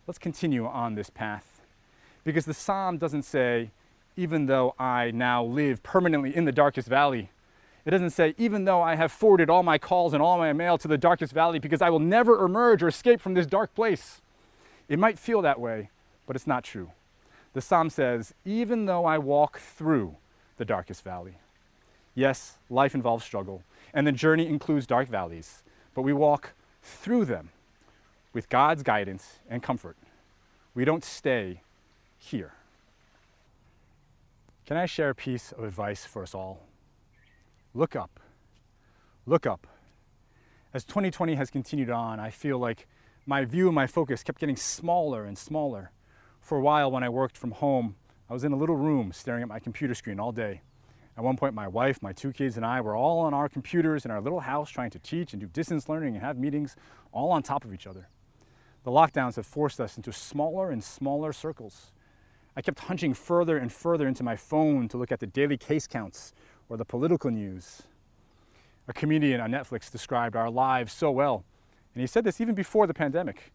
Let's 0.08 0.18
continue 0.18 0.66
on 0.66 0.96
this 0.96 1.12
path 1.12 1.62
because 2.24 2.46
the 2.46 2.56
psalm 2.56 2.98
doesn't 2.98 3.22
say, 3.22 3.70
even 4.18 4.48
though 4.48 4.74
I 4.80 5.12
now 5.12 5.44
live 5.44 5.84
permanently 5.84 6.36
in 6.36 6.46
the 6.46 6.52
darkest 6.52 6.88
valley. 6.88 7.30
It 7.86 7.92
doesn't 7.92 8.10
say, 8.10 8.34
even 8.40 8.66
though 8.66 8.82
I 8.82 8.96
have 8.96 9.12
forwarded 9.12 9.52
all 9.52 9.62
my 9.62 9.78
calls 9.78 10.14
and 10.14 10.24
all 10.24 10.40
my 10.40 10.54
mail 10.54 10.80
to 10.80 10.88
the 10.88 10.98
darkest 10.98 11.34
valley 11.34 11.60
because 11.60 11.84
I 11.84 11.92
will 11.92 12.00
never 12.00 12.44
emerge 12.44 12.82
or 12.82 12.88
escape 12.88 13.22
from 13.22 13.36
this 13.36 13.46
dark 13.46 13.76
place. 13.76 14.22
It 14.90 14.98
might 14.98 15.20
feel 15.20 15.44
that 15.44 15.60
way, 15.60 15.92
but 16.26 16.36
it's 16.36 16.48
not 16.48 16.64
true. 16.64 16.90
The 17.54 17.62
psalm 17.62 17.90
says, 17.90 18.34
Even 18.46 18.86
though 18.86 19.06
I 19.06 19.18
walk 19.18 19.60
through 19.60 20.16
the 20.58 20.66
darkest 20.66 21.04
valley. 21.04 21.36
Yes, 22.14 22.58
life 22.70 22.94
involves 22.94 23.26
struggle, 23.26 23.64
and 23.94 24.06
the 24.06 24.12
journey 24.12 24.48
includes 24.48 24.86
dark 24.86 25.08
valleys, 25.08 25.64
but 25.96 26.04
we 26.04 26.14
walk 26.14 26.54
through 26.84 27.26
them 27.26 27.50
with 28.34 28.50
God's 28.50 28.84
guidance 28.84 29.40
and 29.50 29.64
comfort. 29.64 29.98
We 30.76 30.86
don't 30.86 31.04
stay 31.04 31.62
here. 32.18 32.54
Can 34.66 34.78
I 34.78 34.86
share 34.86 35.10
a 35.10 35.16
piece 35.16 35.52
of 35.52 35.64
advice 35.64 36.06
for 36.06 36.22
us 36.22 36.36
all? 36.36 36.60
Look 37.74 37.96
up. 37.96 38.20
Look 39.26 39.46
up. 39.46 39.68
As 40.74 40.84
2020 40.84 41.36
has 41.36 41.50
continued 41.50 41.90
on, 41.90 42.20
I 42.20 42.30
feel 42.30 42.58
like 42.58 42.88
my 43.26 43.46
view 43.46 43.68
and 43.68 43.76
my 43.76 43.88
focus 43.88 44.24
kept 44.24 44.40
getting 44.40 44.56
smaller 44.56 45.26
and 45.26 45.38
smaller. 45.38 45.92
For 46.42 46.58
a 46.58 46.62
while, 46.62 46.92
when 46.92 47.04
I 47.04 47.10
worked 47.10 47.38
from 47.38 47.52
home, 47.52 47.96
I 48.30 48.34
was 48.34 48.44
in 48.44 48.52
a 48.52 48.58
little 48.58 48.76
room 48.76 49.14
staring 49.14 49.42
at 49.42 49.48
my 49.48 49.60
computer 49.60 49.94
screen 49.94 50.20
all 50.20 50.32
day. 50.32 50.62
At 51.18 51.24
one 51.24 51.38
point, 51.38 51.54
my 51.54 51.68
wife, 51.68 52.02
my 52.02 52.14
two 52.14 52.32
kids, 52.32 52.58
and 52.58 52.66
I 52.66 52.82
were 52.82 52.96
all 52.96 53.20
on 53.20 53.34
our 53.34 53.48
computers 53.48 54.06
in 54.06 54.12
our 54.12 54.22
little 54.22 54.40
house 54.40 54.70
trying 54.70 54.90
to 54.92 55.00
teach 55.00 55.34
and 55.34 55.40
do 55.40 55.48
distance 55.48 55.88
learning 55.88 56.16
and 56.16 56.24
have 56.24 56.38
meetings 56.38 56.76
all 57.12 57.32
on 57.32 57.44
top 57.44 57.64
of 57.64 57.74
each 57.74 57.88
other. 57.88 58.10
The 58.84 58.92
lockdowns 58.92 59.36
have 59.36 59.46
forced 59.46 59.80
us 59.80 59.98
into 59.98 60.12
smaller 60.12 60.72
and 60.72 60.84
smaller 60.84 61.32
circles. 61.32 61.92
I 62.56 62.62
kept 62.62 62.80
hunching 62.80 63.14
further 63.14 63.58
and 63.58 63.72
further 63.72 64.08
into 64.08 64.24
my 64.24 64.36
phone 64.36 64.88
to 64.90 64.98
look 64.98 65.12
at 65.12 65.20
the 65.20 65.28
daily 65.28 65.58
case 65.58 65.88
counts 65.88 66.34
or 66.68 66.78
the 66.78 66.86
political 66.86 67.30
news. 67.30 67.84
A 68.88 68.94
comedian 68.94 69.40
on 69.40 69.52
Netflix 69.52 69.92
described 69.92 70.36
our 70.36 70.50
lives 70.50 70.92
so 70.92 71.12
well, 71.12 71.46
and 71.94 72.02
he 72.02 72.08
said 72.08 72.24
this 72.24 72.42
even 72.42 72.56
before 72.56 72.88
the 72.88 72.94
pandemic. 72.94 73.54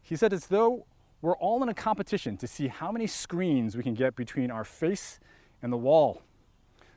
He 0.00 0.16
said 0.16 0.32
it's 0.32 0.46
though 0.46 0.86
we're 1.22 1.36
all 1.36 1.62
in 1.62 1.68
a 1.68 1.74
competition 1.74 2.36
to 2.38 2.46
see 2.46 2.68
how 2.68 2.90
many 2.90 3.06
screens 3.06 3.76
we 3.76 3.82
can 3.82 3.94
get 3.94 4.16
between 4.16 4.50
our 4.50 4.64
face 4.64 5.20
and 5.62 5.72
the 5.72 5.76
wall. 5.76 6.22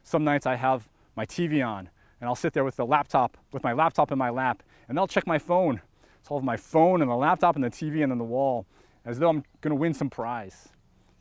Some 0.04 0.24
nights 0.24 0.46
I 0.46 0.56
have 0.56 0.90
my 1.16 1.26
TV 1.26 1.66
on 1.66 1.90
and 2.20 2.28
I'll 2.28 2.36
sit 2.36 2.54
there 2.54 2.64
with 2.64 2.78
the 2.78 2.86
laptop, 2.86 3.38
with 3.52 3.64
my 3.64 3.74
laptop 3.74 4.12
in 4.12 4.18
my 4.18 4.30
lap, 4.30 4.64
and 4.88 4.98
I'll 4.98 5.08
check 5.08 5.28
my 5.28 5.38
phone. 5.38 5.82
So 6.22 6.36
I'll 6.36 6.40
have 6.40 6.46
my 6.46 6.56
phone 6.56 7.02
and 7.02 7.12
the 7.12 7.16
laptop 7.16 7.56
and 7.56 7.64
the 7.64 7.70
TV 7.70 8.02
and 8.02 8.12
then 8.12 8.18
the 8.18 8.24
wall 8.24 8.66
as 9.06 9.20
though 9.20 9.30
I'm 9.30 9.44
going 9.60 9.72
to 9.72 9.76
win 9.76 9.94
some 9.94 10.10
prize. 10.10 10.70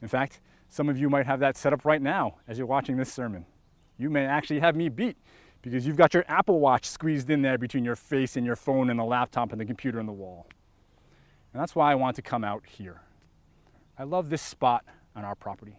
In 0.01 0.07
fact, 0.07 0.41
some 0.69 0.89
of 0.89 0.97
you 0.97 1.11
might 1.11 1.27
have 1.27 1.41
that 1.41 1.57
set 1.57 1.73
up 1.73 1.85
right 1.85 2.01
now 2.01 2.37
as 2.47 2.57
you're 2.57 2.67
watching 2.67 2.97
this 2.97 3.13
sermon. 3.13 3.45
You 3.99 4.11
may 4.11 4.25
actually 4.25 4.61
have 4.61 4.77
me 4.77 4.89
beat 4.89 5.17
because 5.61 5.87
you've 5.87 5.97
got 5.97 6.15
your 6.15 6.25
Apple 6.29 6.61
Watch 6.61 6.87
squeezed 6.87 7.31
in 7.31 7.43
there 7.43 7.59
between 7.59 7.85
your 7.85 7.97
face 7.97 8.37
and 8.37 8.47
your 8.47 8.57
phone 8.57 8.91
and 8.91 8.99
the 8.99 9.05
laptop 9.05 9.53
and 9.53 9.61
the 9.61 9.65
computer 9.65 9.99
and 9.99 10.09
the 10.09 10.13
wall. 10.13 10.47
And 11.53 11.61
that's 11.61 11.75
why 11.75 11.93
I 11.93 11.95
want 11.95 12.17
to 12.17 12.23
come 12.23 12.45
out 12.45 12.65
here. 12.67 13.03
I 13.99 14.05
love 14.05 14.31
this 14.31 14.43
spot 14.43 14.85
on 15.15 15.25
our 15.25 15.35
property. 15.35 15.79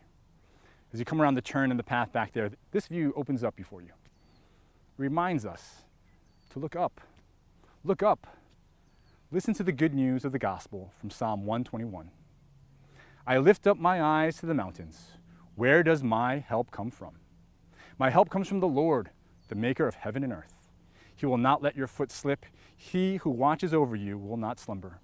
As 0.93 0.99
you 0.99 1.05
come 1.05 1.21
around 1.21 1.33
the 1.33 1.41
turn 1.41 1.71
in 1.71 1.77
the 1.77 1.83
path 1.83 2.11
back 2.11 2.33
there, 2.33 2.51
this 2.71 2.87
view 2.87 3.13
opens 3.15 3.43
up 3.43 3.55
before 3.55 3.81
you. 3.81 3.87
It 3.87 5.01
reminds 5.01 5.45
us 5.45 5.81
to 6.51 6.59
look 6.59 6.75
up. 6.75 7.01
Look 7.83 8.03
up. 8.03 8.27
Listen 9.31 9.55
to 9.55 9.63
the 9.63 9.71
good 9.71 9.95
news 9.95 10.23
of 10.23 10.31
the 10.31 10.39
gospel 10.39 10.91
from 10.99 11.09
Psalm 11.09 11.47
121. 11.47 12.11
I 13.25 13.39
lift 13.39 13.65
up 13.65 13.79
my 13.79 14.01
eyes 14.01 14.37
to 14.37 14.45
the 14.45 14.53
mountains. 14.53 15.13
Where 15.55 15.81
does 15.81 16.03
my 16.03 16.37
help 16.37 16.69
come 16.69 16.91
from? 16.91 17.15
My 17.97 18.11
help 18.11 18.29
comes 18.29 18.47
from 18.47 18.59
the 18.59 18.67
Lord, 18.67 19.09
the 19.47 19.55
maker 19.55 19.87
of 19.87 19.95
heaven 19.95 20.23
and 20.23 20.31
earth. 20.31 20.53
He 21.15 21.25
will 21.25 21.37
not 21.37 21.63
let 21.63 21.75
your 21.75 21.87
foot 21.87 22.11
slip. 22.11 22.45
He 22.75 23.17
who 23.17 23.31
watches 23.31 23.73
over 23.73 23.95
you 23.95 24.17
will 24.17 24.37
not 24.37 24.59
slumber. 24.59 24.99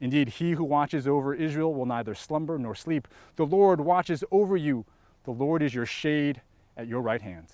Indeed, 0.00 0.28
he 0.28 0.52
who 0.52 0.64
watches 0.64 1.06
over 1.06 1.34
Israel 1.34 1.74
will 1.74 1.86
neither 1.86 2.14
slumber 2.14 2.58
nor 2.58 2.74
sleep. 2.74 3.06
The 3.36 3.46
Lord 3.46 3.80
watches 3.80 4.24
over 4.30 4.56
you. 4.56 4.86
The 5.24 5.30
Lord 5.30 5.62
is 5.62 5.74
your 5.74 5.86
shade 5.86 6.40
at 6.76 6.88
your 6.88 7.02
right 7.02 7.20
hand. 7.20 7.48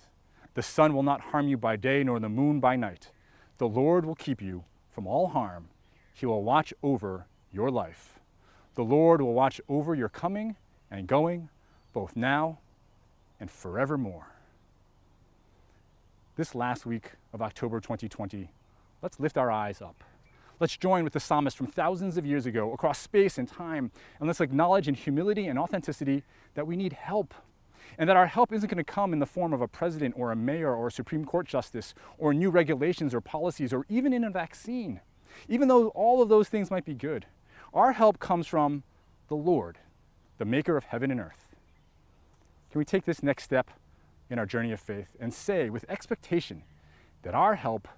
The 0.55 0.63
sun 0.63 0.95
will 0.95 1.03
not 1.03 1.21
harm 1.21 1.49
you 1.49 1.57
by 1.57 1.77
day, 1.77 2.05
nor 2.05 2.21
the 2.21 2.29
moon 2.29 2.61
by 2.61 2.77
night. 2.77 3.11
The 3.59 3.69
Lord 3.69 4.07
will 4.07 4.15
keep 4.15 4.41
you 4.41 4.65
from 4.93 5.07
all 5.07 5.29
harm. 5.29 5.69
He 6.15 6.25
will 6.25 6.45
watch 6.45 6.73
over 6.83 7.27
your 7.53 7.71
life. 7.71 8.21
The 8.75 8.85
Lord 8.85 9.21
will 9.21 9.35
watch 9.35 9.61
over 9.69 9.95
your 9.95 10.09
coming 10.09 10.57
and 10.91 11.07
going, 11.07 11.49
both 11.93 12.15
now 12.15 12.59
and 13.41 13.51
forevermore. 13.51 14.29
This 16.37 16.55
last 16.55 16.87
week 16.87 17.13
of 17.33 17.43
October 17.43 17.81
2020 17.81 18.51
let's 19.03 19.19
lift 19.19 19.37
our 19.37 19.51
eyes 19.51 19.83
up. 19.83 20.05
Let's 20.59 20.77
join 20.77 21.05
with 21.05 21.13
the 21.13 21.21
psalmist 21.21 21.57
from 21.57 21.67
thousands 21.67 22.17
of 22.17 22.25
years 22.25 22.47
ago 22.47 22.73
across 22.73 22.99
space 22.99 23.37
and 23.37 23.47
time, 23.47 23.91
and 24.19 24.27
let's 24.27 24.41
acknowledge 24.41 24.89
in 24.89 24.95
humility 24.95 25.49
and 25.49 25.59
authenticity 25.59 26.23
that 26.55 26.67
we 26.67 26.77
need 26.77 26.95
help. 26.95 27.35
And 27.99 28.09
that 28.09 28.17
our 28.17 28.27
help 28.27 28.53
isn't 28.53 28.69
going 28.69 28.83
to 28.83 28.85
come 28.85 29.13
in 29.13 29.19
the 29.19 29.27
form 29.27 29.53
of 29.53 29.61
a 29.61 29.69
president 29.69 30.15
or 30.17 30.33
a 30.33 30.37
mayor 30.37 30.75
or 30.75 30.89
a 30.89 30.93
Supreme 30.93 31.25
Court 31.25 31.47
justice 31.47 31.95
or 32.19 32.33
new 32.33 32.51
regulations 32.51 33.15
or 33.15 33.21
policies 33.21 33.73
or 33.73 33.85
even 33.89 34.13
in 34.13 34.25
a 34.25 34.31
vaccine. 34.31 35.01
Even 35.49 35.69
though 35.69 35.89
all 35.89 36.23
of 36.23 36.29
those 36.29 36.49
things 36.49 36.71
might 36.71 36.85
be 36.85 36.95
good, 36.95 37.27
our 37.75 37.93
help 37.93 38.19
comes 38.19 38.47
from 38.47 38.83
the 39.29 39.37
Lord, 39.37 39.79
the 40.39 40.45
maker 40.45 40.77
of 40.77 40.85
heaven 40.85 41.11
and 41.11 41.21
earth. 41.21 41.55
Can 42.71 42.79
we 42.79 42.85
take 42.85 43.05
this 43.05 43.23
next 43.23 43.45
step 43.45 43.71
in 44.31 44.39
our 44.39 44.47
journey 44.47 44.73
of 44.73 44.81
faith 44.81 45.09
and 45.21 45.33
say 45.33 45.71
with 45.71 45.85
expectation 45.89 46.63
that 47.23 47.35
our 47.35 47.55
help 47.55 47.89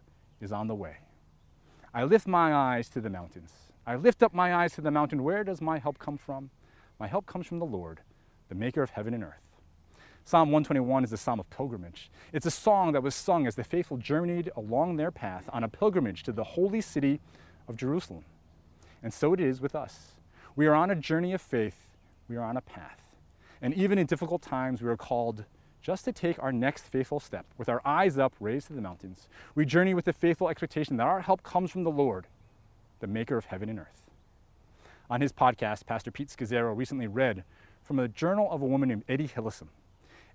is 0.40 0.52
on 0.52 0.66
the 0.66 0.74
way? 0.74 0.98
I 1.98 2.04
lift 2.04 2.28
my 2.28 2.54
eyes 2.54 2.88
to 2.90 3.00
the 3.00 3.10
mountains. 3.10 3.50
I 3.84 3.96
lift 3.96 4.22
up 4.22 4.32
my 4.32 4.54
eyes 4.54 4.72
to 4.74 4.80
the 4.80 4.92
mountain. 4.92 5.24
Where 5.24 5.42
does 5.42 5.60
my 5.60 5.80
help 5.80 5.98
come 5.98 6.16
from? 6.16 6.50
My 7.00 7.08
help 7.08 7.26
comes 7.26 7.48
from 7.48 7.58
the 7.58 7.66
Lord, 7.66 8.02
the 8.48 8.54
maker 8.54 8.84
of 8.84 8.90
heaven 8.90 9.14
and 9.14 9.24
earth. 9.24 9.42
Psalm 10.24 10.52
121 10.52 11.02
is 11.02 11.12
a 11.12 11.16
psalm 11.16 11.40
of 11.40 11.50
pilgrimage. 11.50 12.08
It's 12.32 12.46
a 12.46 12.52
song 12.52 12.92
that 12.92 13.02
was 13.02 13.16
sung 13.16 13.48
as 13.48 13.56
the 13.56 13.64
faithful 13.64 13.96
journeyed 13.96 14.48
along 14.56 14.94
their 14.94 15.10
path 15.10 15.50
on 15.52 15.64
a 15.64 15.68
pilgrimage 15.68 16.22
to 16.22 16.30
the 16.30 16.44
holy 16.44 16.80
city 16.80 17.18
of 17.66 17.76
Jerusalem. 17.76 18.24
And 19.02 19.12
so 19.12 19.32
it 19.32 19.40
is 19.40 19.60
with 19.60 19.74
us. 19.74 20.12
We 20.54 20.68
are 20.68 20.76
on 20.76 20.92
a 20.92 20.94
journey 20.94 21.32
of 21.32 21.42
faith, 21.42 21.88
we 22.28 22.36
are 22.36 22.44
on 22.44 22.56
a 22.56 22.60
path. 22.60 23.00
And 23.60 23.74
even 23.74 23.98
in 23.98 24.06
difficult 24.06 24.42
times, 24.42 24.80
we 24.80 24.88
are 24.88 24.96
called 24.96 25.46
just 25.82 26.04
to 26.04 26.12
take 26.12 26.42
our 26.42 26.52
next 26.52 26.84
faithful 26.84 27.20
step 27.20 27.46
with 27.56 27.68
our 27.68 27.80
eyes 27.84 28.18
up, 28.18 28.34
raised 28.40 28.66
to 28.68 28.72
the 28.72 28.80
mountains. 28.80 29.28
We 29.54 29.64
journey 29.64 29.94
with 29.94 30.04
the 30.04 30.12
faithful 30.12 30.48
expectation 30.48 30.96
that 30.96 31.06
our 31.06 31.20
help 31.20 31.42
comes 31.42 31.70
from 31.70 31.84
the 31.84 31.90
Lord, 31.90 32.26
the 33.00 33.06
maker 33.06 33.36
of 33.36 33.46
heaven 33.46 33.68
and 33.68 33.78
earth. 33.78 34.02
On 35.10 35.20
his 35.20 35.32
podcast, 35.32 35.86
Pastor 35.86 36.10
Pete 36.10 36.28
Scazzero 36.28 36.76
recently 36.76 37.06
read 37.06 37.44
from 37.82 37.98
a 37.98 38.08
journal 38.08 38.50
of 38.50 38.60
a 38.60 38.66
woman 38.66 38.90
named 38.90 39.04
Etty 39.08 39.28
Hillesum. 39.28 39.68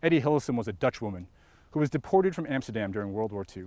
Etty 0.01 0.21
Hillesum 0.21 0.57
was 0.57 0.67
a 0.67 0.73
Dutch 0.73 1.01
woman 1.01 1.27
who 1.71 1.79
was 1.79 1.89
deported 1.89 2.33
from 2.33 2.47
Amsterdam 2.47 2.91
during 2.91 3.13
World 3.13 3.31
War 3.31 3.45
II. 3.55 3.65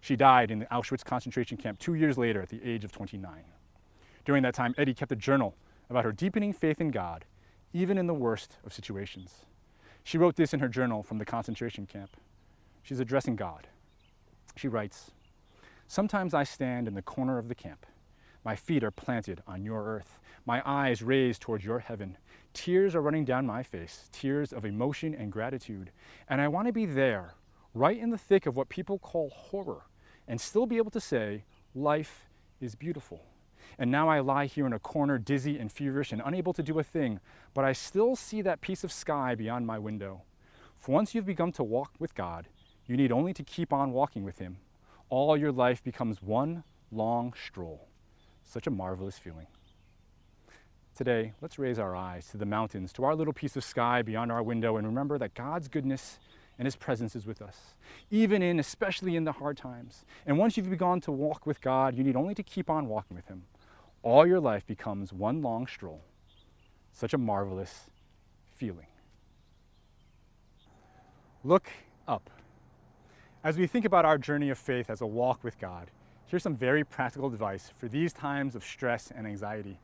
She 0.00 0.16
died 0.16 0.50
in 0.50 0.58
the 0.58 0.66
Auschwitz 0.66 1.04
concentration 1.04 1.56
camp 1.56 1.78
two 1.78 1.94
years 1.94 2.16
later 2.16 2.40
at 2.40 2.48
the 2.48 2.62
age 2.64 2.84
of 2.84 2.92
29. 2.92 3.44
During 4.24 4.42
that 4.42 4.54
time, 4.54 4.74
Etty 4.78 4.94
kept 4.94 5.12
a 5.12 5.16
journal 5.16 5.54
about 5.88 6.04
her 6.04 6.12
deepening 6.12 6.52
faith 6.52 6.80
in 6.80 6.90
God, 6.90 7.24
even 7.72 7.98
in 7.98 8.06
the 8.06 8.14
worst 8.14 8.58
of 8.64 8.72
situations. 8.72 9.46
She 10.04 10.18
wrote 10.18 10.36
this 10.36 10.54
in 10.54 10.60
her 10.60 10.68
journal 10.68 11.02
from 11.02 11.18
the 11.18 11.24
concentration 11.24 11.86
camp. 11.86 12.16
She's 12.82 13.00
addressing 13.00 13.36
God. 13.36 13.68
She 14.56 14.68
writes 14.68 15.10
Sometimes 15.86 16.34
I 16.34 16.44
stand 16.44 16.88
in 16.88 16.94
the 16.94 17.02
corner 17.02 17.38
of 17.38 17.48
the 17.48 17.54
camp. 17.54 17.86
My 18.44 18.56
feet 18.56 18.82
are 18.82 18.90
planted 18.90 19.42
on 19.46 19.64
your 19.64 19.84
earth, 19.84 20.18
my 20.46 20.62
eyes 20.64 21.02
raised 21.02 21.42
towards 21.42 21.64
your 21.64 21.80
heaven. 21.80 22.16
Tears 22.54 22.94
are 22.94 23.02
running 23.02 23.24
down 23.24 23.46
my 23.46 23.62
face, 23.62 24.08
tears 24.12 24.52
of 24.52 24.64
emotion 24.64 25.14
and 25.14 25.30
gratitude. 25.30 25.90
And 26.28 26.40
I 26.40 26.48
want 26.48 26.66
to 26.66 26.72
be 26.72 26.86
there, 26.86 27.34
right 27.74 27.98
in 27.98 28.10
the 28.10 28.18
thick 28.18 28.46
of 28.46 28.56
what 28.56 28.68
people 28.68 28.98
call 28.98 29.30
horror, 29.30 29.82
and 30.26 30.40
still 30.40 30.66
be 30.66 30.78
able 30.78 30.90
to 30.92 31.00
say, 31.00 31.44
Life 31.74 32.26
is 32.60 32.74
beautiful. 32.74 33.22
And 33.78 33.90
now 33.90 34.08
I 34.08 34.20
lie 34.20 34.46
here 34.46 34.66
in 34.66 34.72
a 34.72 34.78
corner, 34.78 35.18
dizzy 35.18 35.58
and 35.58 35.70
feverish 35.70 36.12
and 36.12 36.22
unable 36.24 36.52
to 36.52 36.62
do 36.62 36.78
a 36.78 36.84
thing, 36.84 37.20
but 37.54 37.64
I 37.64 37.72
still 37.72 38.16
see 38.16 38.42
that 38.42 38.60
piece 38.60 38.84
of 38.84 38.92
sky 38.92 39.34
beyond 39.34 39.66
my 39.66 39.78
window. 39.78 40.22
For 40.78 40.92
once 40.92 41.14
you've 41.14 41.26
begun 41.26 41.52
to 41.52 41.62
walk 41.62 41.92
with 41.98 42.14
God, 42.14 42.48
you 42.86 42.96
need 42.96 43.12
only 43.12 43.32
to 43.34 43.42
keep 43.42 43.72
on 43.72 43.92
walking 43.92 44.24
with 44.24 44.38
Him. 44.38 44.56
All 45.08 45.36
your 45.36 45.52
life 45.52 45.82
becomes 45.82 46.22
one 46.22 46.64
long 46.90 47.34
stroll. 47.46 47.88
Such 48.44 48.66
a 48.66 48.70
marvelous 48.70 49.18
feeling. 49.18 49.46
Today, 50.96 51.32
let's 51.40 51.58
raise 51.58 51.78
our 51.78 51.94
eyes 51.94 52.26
to 52.28 52.36
the 52.36 52.44
mountains, 52.44 52.92
to 52.94 53.04
our 53.04 53.14
little 53.14 53.32
piece 53.32 53.56
of 53.56 53.64
sky 53.64 54.02
beyond 54.02 54.30
our 54.30 54.42
window, 54.42 54.76
and 54.76 54.86
remember 54.86 55.18
that 55.18 55.34
God's 55.34 55.68
goodness 55.68 56.18
and 56.58 56.66
His 56.66 56.76
presence 56.76 57.16
is 57.16 57.26
with 57.26 57.40
us, 57.40 57.74
even 58.10 58.42
in, 58.42 58.58
especially 58.58 59.16
in 59.16 59.24
the 59.24 59.32
hard 59.32 59.56
times. 59.56 60.04
And 60.26 60.36
once 60.36 60.56
you've 60.56 60.68
begun 60.68 61.00
to 61.02 61.12
walk 61.12 61.46
with 61.46 61.60
God, 61.60 61.94
you 61.96 62.04
need 62.04 62.16
only 62.16 62.34
to 62.34 62.42
keep 62.42 62.68
on 62.68 62.86
walking 62.86 63.16
with 63.16 63.28
Him. 63.28 63.44
All 64.02 64.26
your 64.26 64.40
life 64.40 64.66
becomes 64.66 65.12
one 65.12 65.42
long 65.42 65.66
stroll. 65.66 66.02
Such 66.92 67.12
a 67.12 67.18
marvelous 67.18 67.90
feeling. 68.50 68.86
Look 71.44 71.68
up. 72.08 72.30
As 73.42 73.56
we 73.56 73.66
think 73.66 73.84
about 73.84 74.04
our 74.04 74.18
journey 74.18 74.50
of 74.50 74.58
faith 74.58 74.90
as 74.90 75.00
a 75.00 75.06
walk 75.06 75.42
with 75.42 75.58
God, 75.58 75.90
here's 76.26 76.42
some 76.42 76.56
very 76.56 76.84
practical 76.84 77.28
advice 77.28 77.70
for 77.78 77.88
these 77.88 78.12
times 78.12 78.54
of 78.54 78.64
stress 78.64 79.10
and 79.14 79.26
anxiety. 79.26 79.78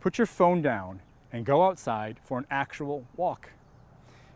Put 0.00 0.16
your 0.16 0.26
phone 0.26 0.62
down 0.62 1.00
and 1.32 1.44
go 1.44 1.66
outside 1.66 2.18
for 2.22 2.38
an 2.38 2.46
actual 2.50 3.06
walk. 3.16 3.50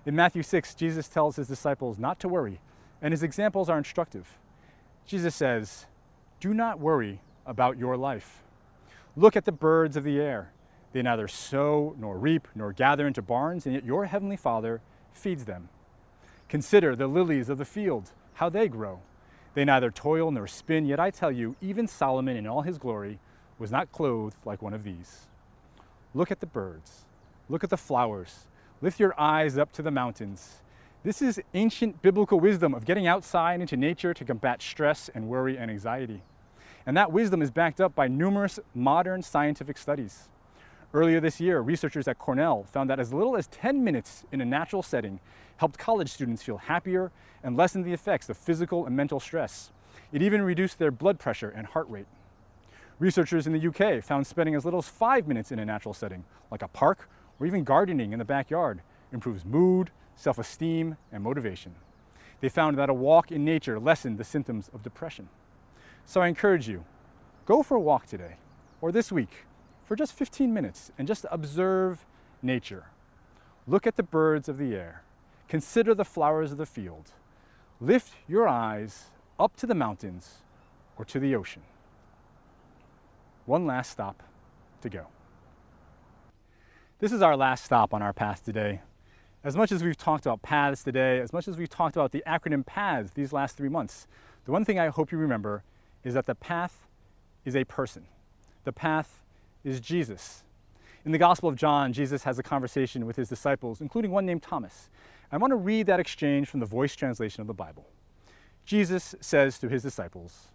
In 0.07 0.15
Matthew 0.15 0.43
6, 0.43 0.75
Jesus 0.75 1.09
tells 1.09 1.37
his 1.37 1.49
disciples 1.49 1.99
not 1.99 2.21
to 2.21 2.29
worry, 2.29 2.61
and 3.01 3.13
his 3.13 3.23
examples 3.23 3.71
are 3.71 3.79
instructive. 3.79 4.39
Jesus 5.07 5.35
says, 5.35 5.87
Do 6.41 6.53
not 6.53 6.79
worry 6.79 7.23
about 7.47 7.79
your 7.79 7.97
life. 7.97 8.44
Look 9.17 9.37
at 9.37 9.45
the 9.45 9.53
birds 9.53 9.97
of 9.97 10.05
the 10.05 10.21
air. 10.21 10.51
They 10.93 11.03
neither 11.03 11.29
sow 11.29 11.95
nor 11.99 12.19
reap 12.19 12.49
nor 12.55 12.73
gather 12.73 13.07
into 13.07 13.23
barns, 13.23 13.67
and 13.67 13.75
yet 13.75 13.85
your 13.85 14.07
heavenly 14.07 14.37
Father 14.37 14.81
feeds 15.13 15.45
them. 15.45 15.69
Consider 16.49 16.97
the 16.97 17.07
lilies 17.07 17.49
of 17.49 17.59
the 17.59 17.65
field, 17.65 18.13
how 18.35 18.49
they 18.49 18.69
grow. 18.69 19.01
They 19.55 19.65
neither 19.65 19.91
toil 19.91 20.31
nor 20.31 20.47
spin, 20.49 20.85
yet 20.85 20.99
I 20.99 21.11
tell 21.11 21.31
you, 21.31 21.55
even 21.61 21.87
Solomon 21.87 22.37
in 22.37 22.47
all 22.47 22.63
his 22.63 22.79
glory 22.79 23.21
was 23.59 23.71
not 23.71 23.93
clothed 23.93 24.37
like 24.45 24.63
one 24.63 24.75
of 24.75 24.83
these. 24.83 25.27
Look 26.13 26.31
at 26.31 26.41
the 26.41 26.47
birds. 26.47 27.05
Look 27.49 27.63
at 27.63 27.71
the 27.71 27.77
flowers. 27.77 28.47
Lift 28.81 28.99
your 28.99 29.19
eyes 29.19 29.57
up 29.57 29.73
to 29.73 29.83
the 29.83 29.91
mountains. 29.91 30.63
This 31.05 31.23
is 31.23 31.41
ancient 31.55 32.03
biblical 32.03 32.41
wisdom 32.41 32.75
of 32.75 32.85
getting 32.85 33.07
outside 33.07 33.61
into 33.61 33.77
nature 33.77 34.15
to 34.15 34.25
combat 34.25 34.61
stress 34.61 35.09
and 35.15 35.29
worry 35.29 35.57
and 35.57 35.71
anxiety. 35.71 36.23
And 36.87 36.97
that 36.97 37.13
wisdom 37.13 37.41
is 37.41 37.51
backed 37.51 37.81
up 37.81 37.95
by 37.95 38.09
numerous 38.09 38.61
modern 38.75 39.23
scientific 39.23 39.79
studies. 39.79 40.29
Earlier 40.93 41.19
this 41.19 41.41
year, 41.41 41.61
researchers 41.61 42.07
at 42.07 42.19
Cornell 42.19 42.65
found 42.65 42.89
that 42.89 43.01
as 43.01 43.13
little 43.13 43.37
as 43.37 43.49
10 43.49 43.83
minutes 43.83 44.25
in 44.31 44.41
a 44.41 44.45
natural 44.45 44.83
setting 44.83 45.19
helped 45.57 45.79
college 45.79 46.11
students 46.11 46.43
feel 46.43 46.59
happier 46.59 47.11
and 47.43 47.57
lessen 47.57 47.83
the 47.83 47.93
effects 47.93 48.29
of 48.29 48.37
physical 48.37 48.87
and 48.87 48.97
mental 48.97 49.19
stress. 49.19 49.73
It 50.13 50.23
even 50.23 50.43
reduced 50.43 50.79
their 50.79 50.91
blood 50.91 51.19
pressure 51.19 51.51
and 51.51 51.67
heart 51.67 51.89
rate. 51.89 52.07
Researchers 53.01 53.47
in 53.47 53.53
the 53.53 53.69
UK 53.69 54.05
found 54.05 54.27
spending 54.27 54.55
as 54.55 54.65
little 54.65 54.79
as 54.79 54.89
five 54.89 55.27
minutes 55.27 55.51
in 55.51 55.59
a 55.59 55.65
natural 55.65 55.95
setting, 55.95 56.25
like 56.51 56.63
a 56.63 56.69
park 56.69 57.09
or 57.41 57.47
even 57.47 57.65
gardening 57.65 58.13
in 58.13 58.21
the 58.21 58.25
backyard, 58.25 58.81
improves 59.13 59.45
mood, 59.45 59.91
self 60.15 60.39
esteem, 60.39 60.97
and 61.11 61.25
motivation. 61.25 61.75
They 62.41 62.49
found 62.49 62.79
that 62.79 62.91
a 62.91 62.95
walk 62.95 63.33
in 63.33 63.45
nature 63.45 63.81
lessened 63.81 64.19
the 64.19 64.25
symptoms 64.25 64.71
of 64.73 64.83
depression. 64.83 65.29
So 66.07 66.21
I 66.21 66.29
encourage 66.29 66.69
you 66.69 66.85
go 67.47 67.63
for 67.63 67.77
a 67.77 67.81
walk 67.81 68.07
today 68.07 68.37
or 68.81 68.93
this 68.93 69.13
week 69.13 69.47
for 69.85 69.97
just 69.97 70.13
15 70.13 70.53
minutes 70.53 70.91
and 70.99 71.07
just 71.07 71.27
observe 71.31 72.05
nature. 72.43 72.87
Look 73.67 73.87
at 73.87 73.97
the 73.97 74.03
birds 74.03 74.49
of 74.49 74.59
the 74.59 74.75
air, 74.75 75.03
consider 75.49 75.95
the 75.95 76.05
flowers 76.05 76.53
of 76.53 76.59
the 76.59 76.67
field. 76.67 77.13
Lift 77.81 78.15
your 78.29 78.47
eyes 78.49 79.07
up 79.39 79.57
to 79.57 79.67
the 79.67 79.75
mountains 79.75 80.37
or 80.97 81.05
to 81.07 81.19
the 81.19 81.35
ocean 81.35 81.63
one 83.47 83.67
last 83.67 83.91
stop 83.91 84.23
to 84.81 84.89
go. 84.89 85.07
This 86.99 87.13
is 87.13 87.23
our 87.23 87.37
last 87.37 87.65
stop 87.65 87.93
on 87.93 88.03
our 88.03 88.13
path 88.13 88.45
today. 88.45 88.81
As 89.43 89.57
much 89.57 89.73
as 89.73 89.85
we've 89.85 89.97
talked 89.97 90.25
about 90.25 90.41
paths 90.41 90.83
today, 90.83 91.21
as 91.21 91.33
much 91.33 91.49
as 91.49 91.57
we've 91.57 91.69
talked 91.69 91.97
about 91.97 92.13
the 92.13 92.23
acronym 92.27 92.65
PATHS 92.65 93.13
these 93.13 93.33
last 93.33 93.57
three 93.57 93.69
months, 93.69 94.07
the 94.47 94.53
one 94.53 94.65
thing 94.65 94.79
I 94.79 94.89
hope 94.89 95.13
you 95.13 95.19
remember 95.19 95.63
is 96.05 96.15
that 96.15 96.27
the 96.27 96.35
path 96.35 96.87
is 97.45 97.57
a 97.57 97.65
person. 97.65 98.05
The 98.65 98.73
path 98.73 99.23
is 99.65 99.81
Jesus. 99.81 100.45
In 101.05 101.13
the 101.13 101.19
Gospel 101.19 101.49
of 101.49 101.57
John, 101.57 101.93
Jesus 101.93 102.23
has 102.25 102.39
a 102.39 102.43
conversation 102.43 103.07
with 103.07 103.17
his 103.17 103.29
disciples, 103.29 103.81
including 103.81 104.11
one 104.11 104.25
named 104.25 104.43
Thomas. 104.43 104.89
I 105.33 105.37
want 105.37 105.51
to 105.51 105.57
read 105.57 105.87
that 105.87 106.01
exchange 106.01 106.49
from 106.49 106.61
the 106.61 106.67
voice 106.67 106.95
translation 106.95 107.41
of 107.41 107.47
the 107.47 107.55
Bible. 107.55 107.87
Jesus 108.65 109.15
says 109.21 109.59
to 109.59 109.69
his 109.69 109.83
disciples, 109.83 110.49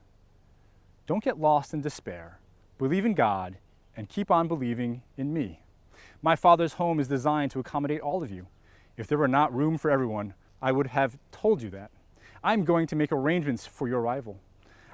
Don't 1.06 1.24
get 1.24 1.40
lost 1.40 1.74
in 1.74 1.82
despair 1.82 2.40
believe 2.80 3.06
in 3.06 3.14
God, 3.14 3.58
and 3.96 4.10
keep 4.10 4.32
on 4.32 4.48
believing 4.48 5.04
in 5.18 5.32
me. 5.32 5.60
My 6.22 6.36
Father's 6.36 6.74
home 6.74 7.00
is 7.00 7.08
designed 7.08 7.52
to 7.52 7.60
accommodate 7.60 8.02
all 8.02 8.24
of 8.24 8.32
you. 8.32 8.48
If 8.98 9.06
there 9.08 9.18
were 9.18 9.28
not 9.28 9.54
room 9.54 9.78
for 9.78 9.92
everyone, 9.92 10.34
I 10.62 10.72
would 10.72 10.88
have 10.88 11.18
told 11.32 11.62
you 11.62 11.70
that. 11.72 11.92
I'm 12.44 12.64
going 12.64 12.88
to 12.88 12.96
make 12.96 13.12
arrangements 13.12 13.68
for 13.68 13.88
your 13.88 14.00
arrival. 14.00 14.40